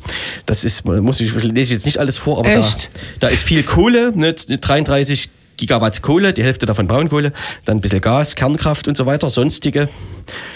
[0.45, 2.89] Das ist, muss ich, lese jetzt nicht alles vor, aber da, Echt?
[3.19, 7.33] da ist viel Kohle, ne, 33 Gigawatt Kohle, die Hälfte davon Braunkohle,
[7.65, 9.89] dann ein bisschen Gas, Kernkraft und so weiter, sonstige.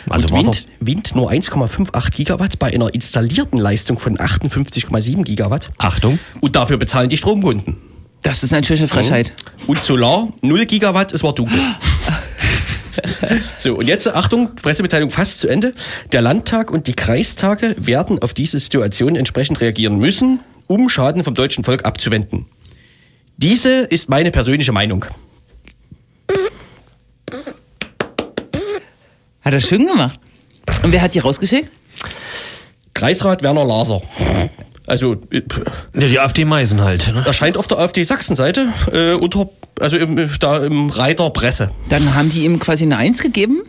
[0.09, 0.65] Also und Wind, Wasser.
[0.79, 5.71] Wind nur 1,58 Gigawatt bei einer installierten Leistung von 58,7 Gigawatt.
[5.79, 6.19] Achtung.
[6.39, 7.77] Und dafür bezahlen die Stromkunden.
[8.21, 9.33] Das ist natürlich eine Frechheit.
[9.67, 11.59] Und Solar, 0 Gigawatt, es war dunkel.
[13.57, 15.73] so, und jetzt, Achtung, Pressemitteilung fast zu Ende.
[16.11, 21.33] Der Landtag und die Kreistage werden auf diese Situation entsprechend reagieren müssen, um Schaden vom
[21.33, 22.45] deutschen Volk abzuwenden.
[23.37, 25.05] Diese ist meine persönliche Meinung.
[29.41, 30.19] Hat er schön gemacht.
[30.83, 31.69] Und wer hat die rausgeschickt?
[32.93, 34.01] Kreisrat Werner Laser.
[34.87, 35.41] Also äh,
[35.93, 37.11] Ja, die AfD Meisen halt.
[37.13, 37.23] Ne?
[37.25, 41.69] erscheint auf der AfD Sachsen-Seite äh, unter, also im, da im Reiter Presse.
[41.89, 43.61] Dann haben die ihm quasi eine Eins gegeben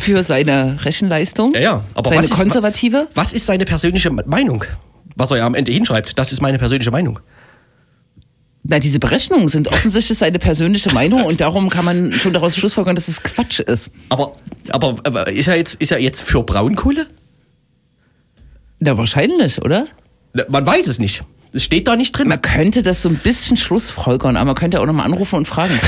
[0.00, 1.54] für seine Rechenleistung.
[1.54, 3.08] Ja, ja, aber seine was ist- konservative.
[3.14, 4.64] Was ist seine persönliche Meinung?
[5.16, 7.18] Was er ja am Ende hinschreibt, das ist meine persönliche Meinung.
[8.64, 12.94] Na, diese Berechnungen sind offensichtlich seine persönliche Meinung und darum kann man schon daraus schlussfolgern,
[12.94, 13.90] dass es Quatsch ist.
[14.10, 14.34] Aber,
[14.68, 17.06] aber, aber ist, er jetzt, ist er jetzt für Braunkohle?
[18.80, 19.86] Na, wahrscheinlich, oder?
[20.48, 21.22] Man weiß es nicht.
[21.52, 22.28] Es steht da nicht drin.
[22.28, 25.80] Man könnte das so ein bisschen schlussfolgern, aber man könnte auch nochmal anrufen und fragen,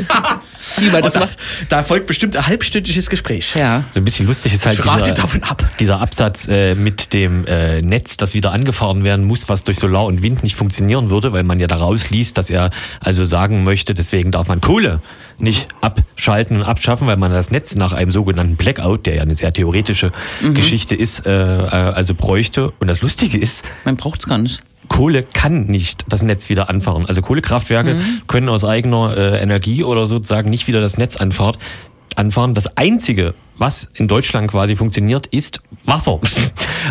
[0.78, 1.38] wie man das da, macht.
[1.68, 3.54] da folgt bestimmt ein halbstündiges Gespräch.
[3.54, 3.84] Ja.
[3.90, 5.64] So ein bisschen lustig ist halt dieser, davon ab.
[5.78, 10.06] dieser Absatz äh, mit dem äh, Netz, das wieder angefahren werden muss, was durch Solar
[10.06, 13.94] und Wind nicht funktionieren würde, weil man ja daraus liest, dass er also sagen möchte,
[13.94, 15.00] deswegen darf man Kohle
[15.38, 19.34] nicht abschalten und abschaffen, weil man das Netz nach einem sogenannten Blackout, der ja eine
[19.34, 20.12] sehr theoretische
[20.54, 22.72] Geschichte ist, äh, äh, also bräuchte.
[22.78, 24.62] Und das Lustige ist, Man braucht es gar nicht.
[24.88, 27.06] Kohle kann nicht das Netz wieder anfahren.
[27.06, 31.56] Also Kohlekraftwerke können aus eigener äh, Energie oder sozusagen nicht wieder das Netz anfahren.
[32.14, 32.54] Anfahren.
[32.54, 36.20] Das Einzige, was in Deutschland quasi funktioniert, ist Wasser.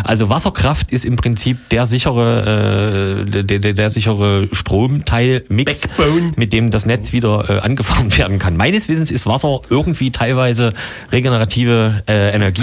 [0.04, 6.32] Also Wasserkraft ist im Prinzip der sichere, äh, der, der, der sichere Stromteilmix, Backbone.
[6.36, 8.58] mit dem das Netz wieder äh, angefahren werden kann.
[8.58, 10.74] Meines Wissens ist Wasser irgendwie teilweise
[11.12, 12.62] regenerative äh, Energie.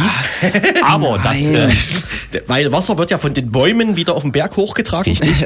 [0.85, 1.69] Aber das äh,
[2.47, 5.11] Weil Wasser wird ja von den Bäumen wieder auf den Berg hochgetragen.
[5.11, 5.43] richtig.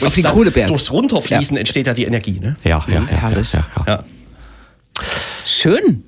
[0.00, 0.68] Auf den Kohleberg.
[0.68, 2.40] Durchs Runterfließen entsteht ja die Energie.
[2.40, 2.56] Ne?
[2.64, 3.84] Ja, ja, ja, ja, ja, ja.
[3.86, 4.04] Ja.
[5.48, 6.02] Schön.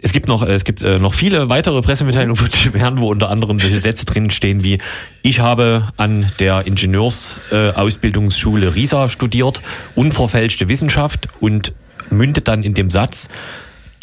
[0.00, 3.10] Es gibt noch, äh, es gibt äh, noch viele weitere Pressemitteilungen von Tim Herrn, wo
[3.10, 4.78] unter anderem solche Sätze drin stehen wie:
[5.20, 9.60] Ich habe an der Ingenieursausbildungsschule äh, RISA studiert,
[9.94, 11.74] unverfälschte Wissenschaft und
[12.08, 13.28] mündet dann in dem Satz: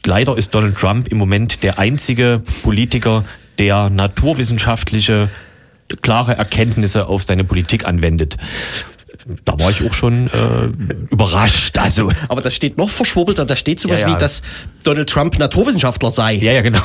[0.05, 3.25] Leider ist Donald Trump im Moment der einzige Politiker,
[3.57, 5.31] der naturwissenschaftliche
[6.03, 8.37] klare Erkenntnisse auf seine Politik anwendet.
[9.45, 10.67] Da war ich auch schon äh,
[11.11, 11.77] überrascht.
[11.77, 13.45] Also Aber das steht noch verschwurbelter.
[13.45, 14.15] Da steht sowas Ja, ja.
[14.15, 14.41] wie, dass
[14.83, 16.33] Donald Trump Naturwissenschaftler sei.
[16.35, 16.79] ja, ja, genau.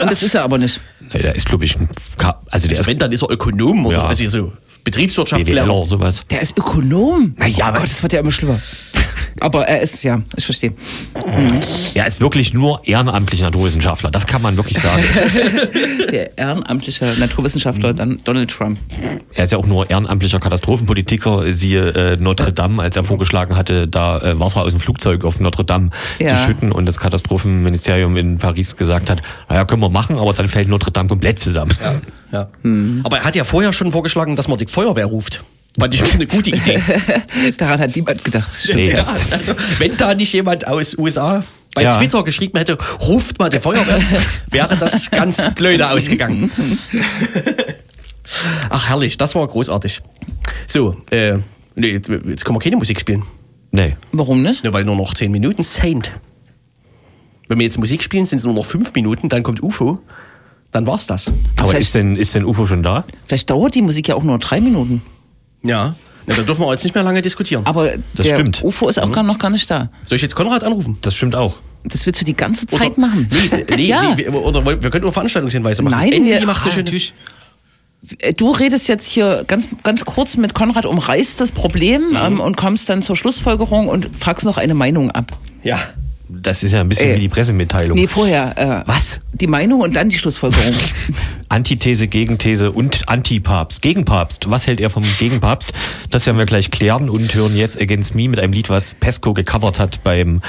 [0.00, 0.80] Und das ist er aber nicht.
[1.12, 3.86] Nee, der ist, glaube ich, ein Ka- also der ist Wenn, dann ist er Ökonom
[3.86, 4.06] oder Ja.
[4.06, 4.52] also so BWLer
[4.84, 5.70] Betriebswirtschaftslehrer.
[5.74, 6.24] oder sowas.
[6.30, 7.34] Der ist Ökonom.
[7.36, 8.60] Na ja, oh Gott, das wird ja immer schlimmer.
[9.40, 10.72] Aber er ist, ja, ich verstehe.
[11.94, 14.10] Er ist wirklich nur ehrenamtlicher Naturwissenschaftler.
[14.10, 15.02] Das kann man wirklich sagen.
[16.12, 18.78] Der ehrenamtliche Naturwissenschaftler, dann Donald Trump.
[19.34, 21.52] er ist ja auch nur ehrenamtlicher Katastrophenpolitiker.
[21.52, 25.40] Siehe äh, Notre Dame, als er vorgeschlagen hatte, da äh, Wasser aus dem Flugzeug auf
[25.40, 26.28] Notre Dame Ja.
[26.28, 30.48] zu schütten und das Katastrophenministerium in Paris gesagt hat, naja, können wir machen, aber dann
[30.48, 31.72] fällt Notre Dame komplett zusammen.
[32.32, 32.48] Ja.
[33.04, 35.42] Aber er hat ja vorher schon vorgeschlagen, dass man die Feuerwehr ruft.
[35.78, 36.82] Fand ich eine gute Idee.
[37.58, 38.50] Daran hat niemand gedacht.
[38.74, 38.98] Nee, ja,
[39.30, 41.96] also, wenn da nicht jemand aus USA bei Ja.
[41.96, 44.00] Twitter geschrieben hätte, ruft mal die Feuerwehr,
[44.50, 46.50] wäre das ganz blöde ausgegangen.
[48.70, 50.00] Ach herrlich, das war großartig.
[50.66, 51.38] So, äh,
[51.74, 53.22] nee, jetzt, jetzt können wir keine Musik spielen.
[53.70, 53.96] Nee.
[54.12, 54.64] Warum nicht?
[54.64, 56.12] Ja, weil nur noch 10 Minuten Saint.
[57.48, 60.00] Wenn wir jetzt Musik spielen, sind es nur noch 5 Minuten, dann kommt UFO.
[60.70, 61.28] Dann war's das.
[61.56, 63.04] Aber Vielleicht- ist denn, ist denn UFO schon da?
[63.26, 65.02] Vielleicht dauert die Musik ja auch nur drei Minuten.
[65.62, 65.94] Ja.
[66.26, 67.64] Na, dann dürfen wir jetzt nicht mehr lange diskutieren.
[67.66, 68.62] Aber Das der stimmt.
[68.62, 69.88] UFO ist auch gar noch gar nicht da.
[70.04, 70.98] Soll ich jetzt Konrad anrufen?
[71.00, 71.54] Das stimmt auch.
[71.84, 73.28] Das willst du die ganze Zeit Oder- machen.
[73.50, 74.14] Nee, nee, ja.
[74.14, 75.92] nee, wir- oder wir können nur Veranstaltungshinweise machen.
[75.98, 76.90] Nein, Enzi wir- macht eine ah, schöne.
[78.20, 82.16] Äh, Du redest jetzt hier ganz, ganz kurz mit Konrad, umreißt das Problem Mhm.
[82.16, 85.36] ähm, und kommst dann zur Schlussfolgerung und fragst noch eine Meinung ab.
[85.62, 85.78] Ja.
[86.28, 87.96] Das ist ja ein bisschen Äh, wie die Pressemitteilung.
[87.96, 88.84] Nee, vorher.
[88.84, 89.20] Äh, Was?
[89.32, 90.74] Die Meinung und dann die Schlussfolgerung.
[91.48, 93.80] Antithese, Gegenthese und Antipapst.
[93.80, 94.50] Gegenpapst.
[94.50, 95.72] Was hält er vom Gegenpapst?
[96.10, 99.32] Das werden wir gleich klären und hören jetzt Against Me mit einem Lied, was Pesco
[99.32, 100.42] gecovert hat beim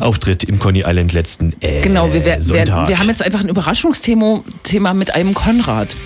[0.00, 3.48] Auftritt im Coney Island letzten äh, genau, wir, wir, wir, wir haben jetzt einfach ein
[3.48, 5.96] Überraschungsthema Thema mit einem Konrad.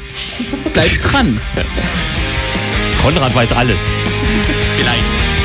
[0.73, 1.41] Bleibt dran.
[3.03, 3.79] Konrad weiß alles.
[4.79, 5.38] Vielleicht.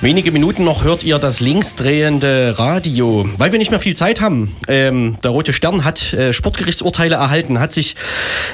[0.00, 3.28] Wenige Minuten noch hört ihr das linksdrehende Radio.
[3.36, 7.58] Weil wir nicht mehr viel Zeit haben, ähm, der Rote Stern hat äh, Sportgerichtsurteile erhalten,
[7.58, 7.96] hat sich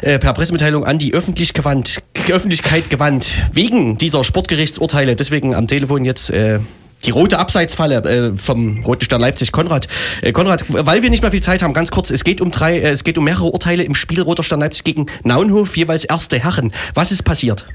[0.01, 5.17] äh, per Pressemitteilung an die Öffentlich gewandt, Öffentlichkeit gewandt, wegen dieser Sportgerichtsurteile.
[5.17, 6.61] Deswegen am Telefon jetzt äh,
[7.05, 9.53] die rote Abseitsfalle äh, vom Roten Stern Leipzig.
[9.53, 9.87] Konrad,
[10.23, 12.79] äh, Konrad, weil wir nicht mehr viel Zeit haben, ganz kurz, es geht um drei,
[12.79, 16.39] äh, es geht um mehrere Urteile im Spiel Roter Stern Leipzig gegen Naunhof, jeweils erste
[16.39, 16.73] Herren.
[16.95, 17.67] Was ist passiert?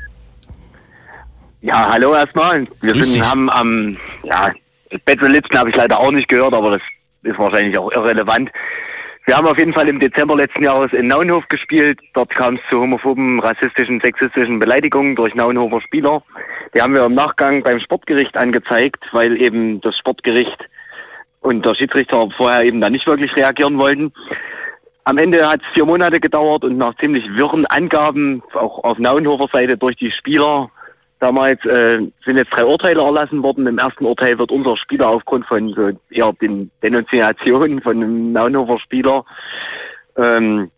[1.62, 2.68] Ja, hallo erstmal.
[2.82, 3.30] Wir Grüß sind, dich.
[3.30, 3.94] haben am,
[4.24, 4.52] ja,
[5.06, 6.82] Betze Litzen habe ich leider auch nicht gehört, aber das
[7.24, 8.50] ist wahrscheinlich auch irrelevant.
[9.26, 12.00] Wir haben auf jeden Fall im Dezember letzten Jahres in Naunhof gespielt.
[12.14, 16.24] Dort kam es zu homophoben, rassistischen, sexistischen Beleidigungen durch Naunhofer Spieler.
[16.74, 20.68] Die haben wir im Nachgang beim Sportgericht angezeigt, weil eben das Sportgericht
[21.42, 24.14] und der Schiedsrichter vorher eben da nicht wirklich reagieren wollten.
[25.04, 29.48] Am Ende hat es vier Monate gedauert und nach ziemlich wirren Angaben, auch auf Naunhofer
[29.52, 30.72] Seite durch die Spieler,
[31.20, 33.68] damals äh, sind jetzt drei Urteile erlassen worden.
[33.68, 38.80] Im ersten Urteil wird unser Spieler aufgrund von so eher den Denunziationen von einem Naunhofer
[38.80, 39.26] Spieler
[40.18, 40.72] ähm,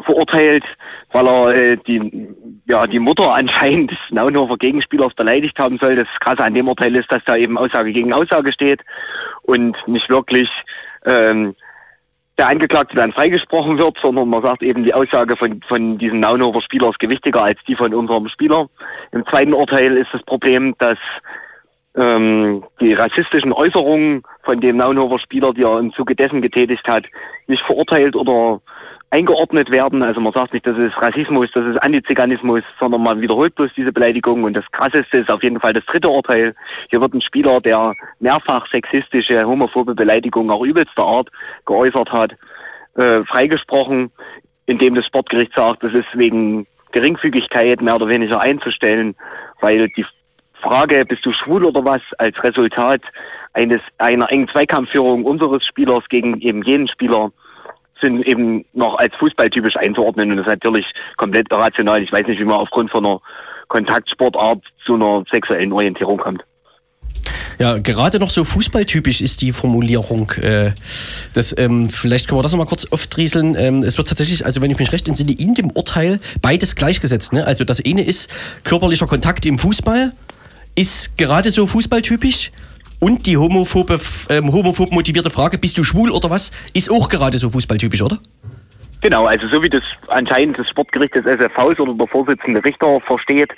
[0.00, 0.64] verurteilt,
[1.12, 2.28] weil er äh, die,
[2.66, 5.96] ja, die Mutter anscheinend des Naunhofer Gegenspielers beleidigt haben soll.
[5.96, 8.82] Das Krasse an dem Urteil ist, dass da eben Aussage gegen Aussage steht
[9.42, 10.50] und nicht wirklich
[11.04, 11.54] ähm,
[12.38, 16.60] der Angeklagte dann freigesprochen wird, sondern man sagt eben, die Aussage von, von diesem Naunhofer
[16.60, 18.68] Spieler ist gewichtiger als die von unserem Spieler.
[19.12, 20.98] Im zweiten Urteil ist das Problem, dass
[21.96, 27.06] ähm, die rassistischen Äußerungen von dem Naunhofer Spieler, die er im Zuge dessen getätigt hat,
[27.46, 28.60] nicht verurteilt oder
[29.10, 30.02] eingeordnet werden.
[30.02, 33.92] Also man sagt nicht, das ist Rassismus, das ist Antiziganismus, sondern man wiederholt bloß diese
[33.92, 34.44] Beleidigung.
[34.44, 36.54] Und das Krasseste ist auf jeden Fall das dritte Urteil.
[36.90, 41.30] Hier wird ein Spieler, der mehrfach sexistische, homophobe Beleidigungen auch übelster Art
[41.66, 42.36] geäußert hat,
[42.96, 44.10] äh, freigesprochen,
[44.66, 49.14] indem das Sportgericht sagt, das ist wegen Geringfügigkeit mehr oder weniger einzustellen,
[49.60, 50.04] weil die
[50.54, 53.02] Frage, bist du schwul oder was, als Resultat
[53.52, 57.30] eines einer engen Zweikampfführung unseres Spielers gegen eben jenen Spieler
[58.00, 60.86] sind eben noch als fußballtypisch einzuordnen und das ist natürlich
[61.16, 62.02] komplett irrational.
[62.02, 63.20] Ich weiß nicht, wie man aufgrund von einer
[63.68, 66.44] Kontaktsportart zu einer sexuellen Orientierung kommt.
[67.58, 70.30] Ja, gerade noch so fußballtypisch ist die Formulierung.
[70.42, 70.72] Äh,
[71.32, 73.56] das, ähm, vielleicht können wir das nochmal kurz aufdrieseln.
[73.58, 77.32] Ähm, es wird tatsächlich, also wenn ich mich recht entsinne, in dem Urteil beides gleichgesetzt.
[77.32, 77.46] Ne?
[77.46, 78.28] Also das eine ist
[78.64, 80.12] körperlicher Kontakt im Fußball,
[80.74, 82.52] ist gerade so fußballtypisch.
[82.98, 87.38] Und die homophobe, ähm, homophob motivierte Frage, bist du schwul oder was, ist auch gerade
[87.38, 88.18] so fußballtypisch, oder?
[89.02, 93.52] Genau, also so wie das anscheinend das Sportgericht des SFVs oder der Vorsitzende Richter versteht,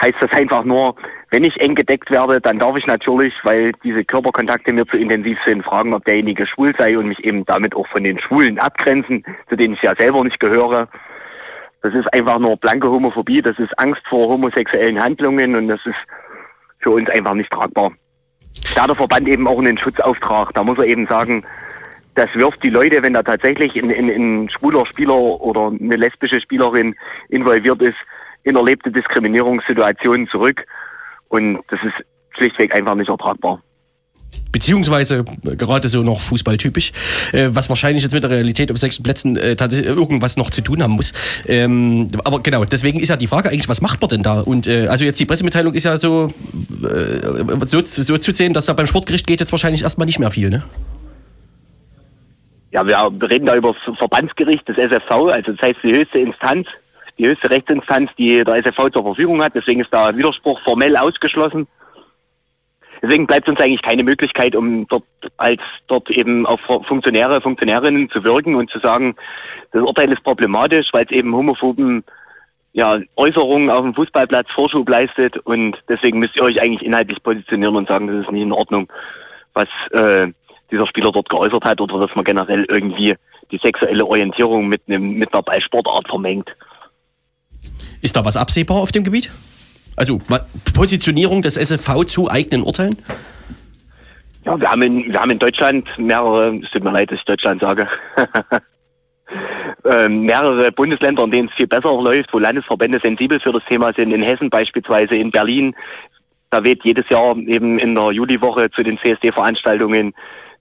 [0.00, 0.96] heißt das einfach nur,
[1.30, 5.38] wenn ich eng gedeckt werde, dann darf ich natürlich, weil diese Körperkontakte mir zu intensiv
[5.46, 9.24] sind, fragen, ob derjenige schwul sei und mich eben damit auch von den Schwulen abgrenzen,
[9.48, 10.88] zu denen ich ja selber nicht gehöre.
[11.82, 15.96] Das ist einfach nur blanke Homophobie, das ist Angst vor homosexuellen Handlungen und das ist
[16.80, 17.92] für uns einfach nicht tragbar.
[18.74, 20.52] Da der Verband eben auch einen Schutzauftrag.
[20.54, 21.44] Da muss er eben sagen,
[22.14, 26.40] das wirft die Leute, wenn da tatsächlich ein, ein, ein schwuler Spieler oder eine lesbische
[26.40, 26.94] Spielerin
[27.28, 27.96] involviert ist,
[28.44, 30.64] in erlebte Diskriminierungssituationen zurück.
[31.28, 33.60] Und das ist schlichtweg einfach nicht ertragbar.
[34.52, 36.92] Beziehungsweise äh, gerade so noch fußballtypisch,
[37.32, 40.82] äh, was wahrscheinlich jetzt mit der Realität auf sechs Plätzen äh, irgendwas noch zu tun
[40.82, 41.12] haben muss.
[41.46, 44.40] Ähm, aber genau, deswegen ist ja die Frage eigentlich, was macht man denn da?
[44.40, 46.32] Und also jetzt die Pressemitteilung ist ja so,
[47.64, 50.50] so, so zu sehen, dass da beim Sportgericht geht jetzt wahrscheinlich erstmal nicht mehr viel,
[50.50, 50.62] ne?
[52.72, 56.66] Ja, wir reden da über das Verbandsgericht des SFV, also das heißt die höchste Instanz,
[57.18, 59.54] die höchste Rechtsinstanz, die der SFV zur Verfügung hat.
[59.54, 61.66] Deswegen ist da Widerspruch formell ausgeschlossen.
[63.04, 65.04] Deswegen bleibt uns eigentlich keine Möglichkeit, um dort
[65.36, 69.14] als dort eben auf Funktionäre, Funktionärinnen zu wirken und zu sagen,
[69.72, 72.02] das Urteil ist problematisch, weil es eben homophoben
[72.72, 77.76] ja, Äußerungen auf dem Fußballplatz Vorschub leistet und deswegen müsst ihr euch eigentlich inhaltlich positionieren
[77.76, 78.90] und sagen, das ist nicht in Ordnung,
[79.52, 80.32] was äh,
[80.70, 83.16] dieser Spieler dort geäußert hat oder dass man generell irgendwie
[83.50, 86.56] die sexuelle Orientierung mit einem mit einer Ballsportart vermengt.
[88.00, 89.30] Ist da was absehbar auf dem Gebiet?
[89.96, 90.20] Also
[90.74, 92.96] Positionierung des SFV zu eigenen Urteilen?
[94.44, 97.24] Ja, wir haben in, wir haben in Deutschland mehrere, es tut mir leid, dass ich
[97.24, 97.88] Deutschland sage,
[99.84, 103.92] ähm, mehrere Bundesländer, in denen es viel besser läuft, wo Landesverbände sensibel für das Thema
[103.94, 104.12] sind.
[104.12, 105.74] In Hessen beispielsweise, in Berlin,
[106.50, 110.12] da weht jedes Jahr eben in der Juliwoche zu den CSD-Veranstaltungen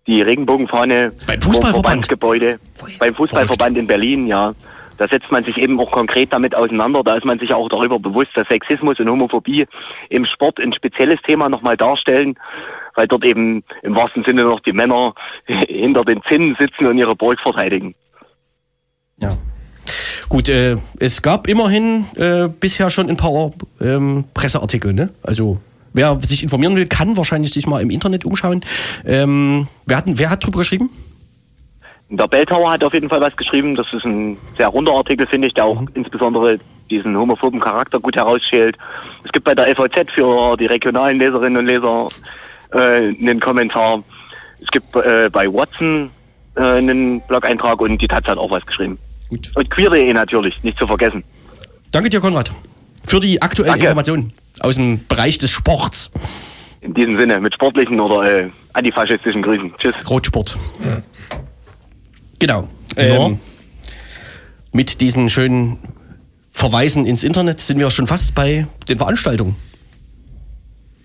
[0.08, 1.86] die Regenbogenfahne Beim Fußballverband?
[1.86, 2.60] Verbandsgebäude.
[3.00, 4.54] Beim Fußballverband in Berlin, ja.
[4.98, 7.04] Da setzt man sich eben auch konkret damit auseinander.
[7.04, 9.66] Da ist man sich auch darüber bewusst, dass Sexismus und Homophobie
[10.10, 12.36] im Sport ein spezielles Thema nochmal darstellen,
[12.96, 15.14] weil dort eben im wahrsten Sinne noch die Männer
[15.46, 17.96] hinter den Zinnen sitzen und ihre Burg verteidigen.
[19.18, 19.38] Ja.
[20.30, 25.10] Gut, äh, es gab immerhin äh, bisher schon ein paar ähm, Presseartikel, ne?
[25.22, 25.60] Also
[25.94, 28.64] wer sich informieren will, kann wahrscheinlich sich mal im Internet umschauen.
[29.06, 30.90] Ähm, wer, hat, wer hat drüber geschrieben?
[32.10, 33.76] Der Belltower hat auf jeden Fall was geschrieben.
[33.76, 38.16] Das ist ein sehr runder Artikel, finde ich, der auch insbesondere diesen homophoben Charakter gut
[38.16, 38.78] herausschält.
[39.24, 42.10] Es gibt bei der FAZ für die regionalen Leserinnen und Leser
[42.74, 44.04] äh, einen Kommentar.
[44.62, 46.12] Es gibt äh, bei Watson
[46.56, 49.00] äh, einen Blog-Eintrag und die Taz hat auch was geschrieben.
[49.30, 49.52] Gut.
[49.56, 51.24] Und queer.de natürlich, nicht zu vergessen.
[51.92, 52.52] Danke dir, Konrad,
[53.06, 53.86] für die aktuellen Danke.
[53.86, 56.12] Informationen aus dem Bereich des Sports.
[56.82, 59.74] In diesem Sinne, mit sportlichen oder äh, antifaschistischen Grüßen.
[59.78, 59.96] Tschüss.
[60.10, 60.58] Rotsport.
[62.40, 62.68] Genau.
[62.96, 63.40] Ähm,
[64.72, 65.78] mit diesen schönen
[66.52, 69.56] Verweisen ins Internet sind wir schon fast bei den Veranstaltungen.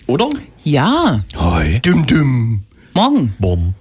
[0.07, 0.29] Oder?
[0.65, 1.81] Ja, Hoi.
[1.81, 2.63] Düm düm.
[2.95, 3.35] morgen.
[3.39, 3.75] Bom.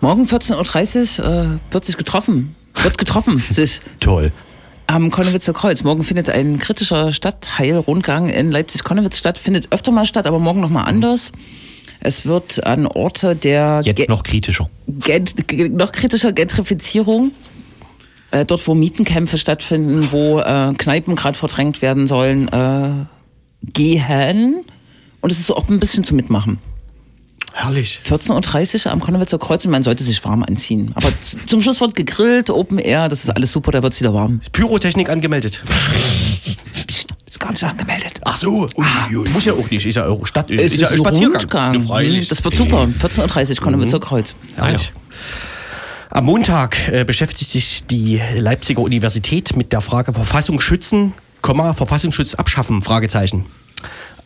[0.00, 2.54] Morgen 14.30 Uhr äh, wird sich getroffen.
[2.82, 4.32] Wird getroffen, sich Toll.
[4.86, 5.82] am Konnewitzer Kreuz.
[5.82, 9.38] Morgen findet ein kritischer Stadtteilrundgang in Leipzig-Konnewitz statt.
[9.38, 11.32] Findet öfter mal statt, aber morgen nochmal anders.
[12.06, 14.70] Es wird an Orte der Jetzt noch kritischer.
[15.70, 17.32] Noch kritischer Gentrifizierung.
[18.30, 23.06] Äh, dort, wo Mietenkämpfe stattfinden, wo äh, Kneipen gerade verdrängt werden sollen, äh,
[23.72, 24.64] gehen.
[25.20, 26.58] Und es ist auch ein bisschen zum Mitmachen.
[27.52, 27.98] Herrlich.
[28.06, 30.92] 14.30 Uhr am Konnewitzer Kreuz und man sollte sich warm anziehen.
[30.94, 31.08] Aber
[31.46, 34.40] zum Schluss wird gegrillt, Open Air, das ist alles super, da wird es wieder warm.
[34.52, 35.64] Pyrotechnik angemeldet.
[36.86, 38.20] Psst, ist gar nicht angemeldet.
[38.24, 38.68] Ach so.
[38.76, 39.84] Ui, muss ja auch nicht.
[39.86, 40.50] Ist ja auch Stadt.
[40.50, 41.46] Es ist ja ein Spaziergang.
[41.52, 42.28] Ja, Hm, freilich.
[42.28, 42.88] Das wird super.
[43.00, 44.34] 14.30 Uhr Konnewitzer Kreuz.
[44.56, 44.92] Herrlich.
[46.10, 51.12] Am Montag äh, beschäftigt sich die Leipziger Universität mit der Frage Verfassung schützen,
[51.42, 53.46] Komma, Verfassungsschutz abschaffen, Fragezeichen.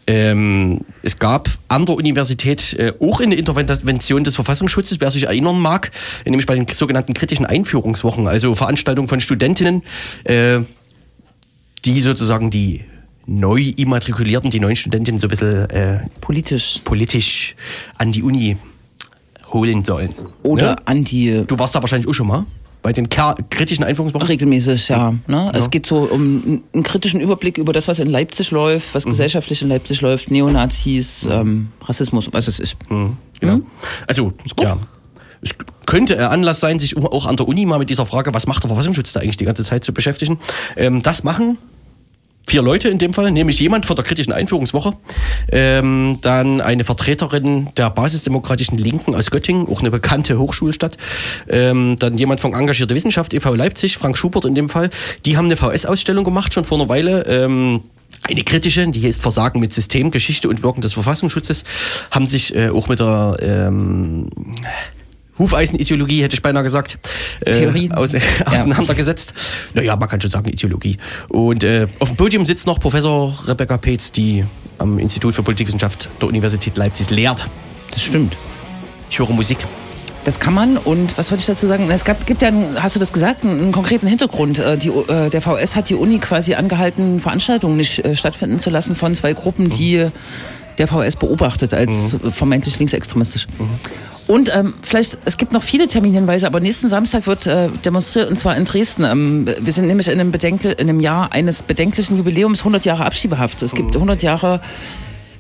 [0.06, 5.61] Ähm, es gab an der Universität äh, auch eine Intervention des Verfassungsschutzes, wer sich erinnern
[5.61, 5.90] mag,
[6.24, 9.82] nämlich bei den sogenannten kritischen Einführungswochen, also Veranstaltungen von Studentinnen,
[10.24, 10.61] äh,
[11.85, 12.83] die sozusagen die
[13.26, 16.81] neu immatrikulierten, die neuen Studentinnen so ein bisschen äh, Politisch.
[16.85, 17.55] politisch
[17.97, 18.57] an die Uni
[19.53, 20.14] holen sollen.
[20.43, 20.76] Oder Ja?
[20.85, 22.45] an die Du warst da wahrscheinlich auch schon mal
[22.83, 24.26] bei den Ker kritischen Einführungswochen.
[24.26, 25.14] Regelmäßig, ja.
[25.26, 25.51] Ne?
[25.55, 29.61] Es geht so um einen kritischen Überblick über das, was in Leipzig läuft, was gesellschaftlich
[29.61, 32.76] in Leipzig läuft, Neonazis, ähm, Rassismus, was es ist.
[33.41, 33.61] Genau.
[34.07, 34.78] Also, ja.
[35.43, 35.55] Es
[35.86, 38.68] könnte Anlass sein, sich auch an der Uni mal mit dieser Frage, was macht der
[38.68, 40.38] Verfassungsschutz da eigentlich die ganze Zeit zu beschäftigen.
[40.76, 41.59] Ähm, das machen
[42.51, 44.95] vier Leute in dem Fall, nämlich jemand von der kritischen Einführungswoche,
[45.53, 50.97] ähm, dann eine Vertreterin der basisdemokratischen Linken aus Göttingen, auch eine bekannte Hochschulstadt,
[51.49, 53.55] ähm, dann jemand von Engagierte Wissenschaft e.V.
[53.55, 54.91] Leipzig, Frank Schubert in dem Fall.
[55.26, 57.22] Die haben eine VS-Ausstellung gemacht schon vor einer Weile.
[57.26, 57.82] Ähm,
[58.24, 61.64] eine kritische, die ist Versagen mit System, Geschichte und Wirken des Verfassungsschutzes,
[62.11, 64.28] haben sich äh, auch mit der ähm,
[65.41, 66.99] Hufeisenideologie, hätte ich beinahe gesagt,
[67.41, 67.91] äh, Theorie.
[67.91, 68.14] aus,
[68.45, 69.34] auseinandergesetzt.
[69.74, 70.99] Naja, man kann schon sagen Ideologie.
[71.28, 74.45] Und äh, auf dem Podium sitzt noch Professor Rebecca Peetz, die
[74.78, 77.49] am Institut für Politikwissenschaft der Universität Leipzig lehrt.
[77.91, 78.36] Das stimmt.
[79.11, 79.59] Ich höre Musik.
[80.24, 81.91] Das kann man und was wollte ich dazu sagen?
[81.91, 84.59] Es gab, gibt ja, einen, hast du das gesagt, einen, einen konkreten Hintergrund.
[84.59, 88.68] Äh, Die, äh, der VS hat die Uni quasi angehalten, Veranstaltungen nicht äh, stattfinden zu
[88.68, 90.09] lassen von zwei Gruppen, die
[90.79, 93.47] der VS beobachtet als äh, vermeintlich linksextremistisch.
[94.27, 98.39] Und ähm, vielleicht, es gibt noch viele Terminhinweise, aber nächsten Samstag wird äh, demonstriert und
[98.39, 99.03] zwar in Dresden.
[99.03, 103.05] Ähm, wir sind nämlich in einem, Bedenkl in einem Jahr eines bedenklichen Jubiläums, 100 Jahre
[103.05, 103.61] Abschiebehaft.
[103.62, 104.61] Es gibt 100 Jahre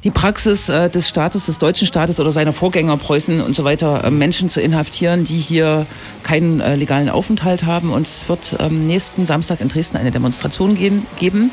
[0.02, 4.02] die Praxis äh, des Staates, des deutschen Staates oder seiner Vorgänger Preußen und so weiter,
[4.04, 5.86] äh, Menschen zu inhaftieren, die hier
[6.22, 7.92] keinen äh, legalen Aufenthalt haben.
[7.92, 11.50] Und es wird ähm, nächsten Samstag in Dresden eine Demonstration gehen, geben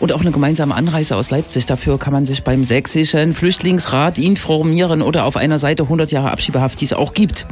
[0.00, 1.66] und auch eine gemeinsame Anreise aus Leipzig.
[1.66, 6.80] Dafür kann man sich beim Sächsischen Flüchtlingsrat informieren oder auf einer Seite 100 Jahre Abschiebehaft,
[6.80, 7.46] die es auch gibt.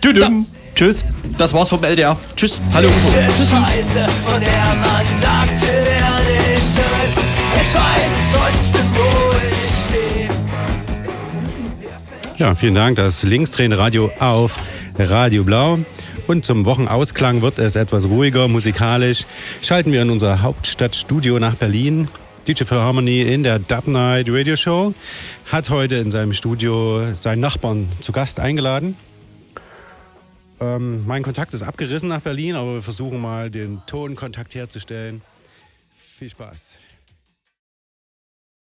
[0.00, 0.46] Tüdüm.
[0.74, 1.04] Tschüss.
[1.36, 2.16] Das war's vom LDR.
[2.34, 2.60] Tschüss.
[2.72, 2.88] Hallo.
[2.88, 7.12] Scheiße, von der man sagte, werde ich schön.
[7.60, 10.28] Ich weiß trotzdem, wo ich stehe.
[12.38, 12.96] Ja, vielen Dank.
[12.96, 14.56] Das Linksdrehen-Radio auf
[14.98, 15.78] Radio Blau.
[16.26, 19.26] Und zum Wochenausklang wird es etwas ruhiger musikalisch.
[19.60, 22.08] Schalten wir in unser Hauptstadtstudio nach Berlin.
[22.46, 24.94] DJ for Harmony in der Dub Night Radio Show
[25.46, 28.96] hat heute in seinem Studio seinen Nachbarn zu Gast eingeladen.
[30.60, 35.22] Ähm, mein Kontakt ist abgerissen nach Berlin, aber wir versuchen mal den Tonkontakt herzustellen.
[35.94, 36.71] Viel Spaß.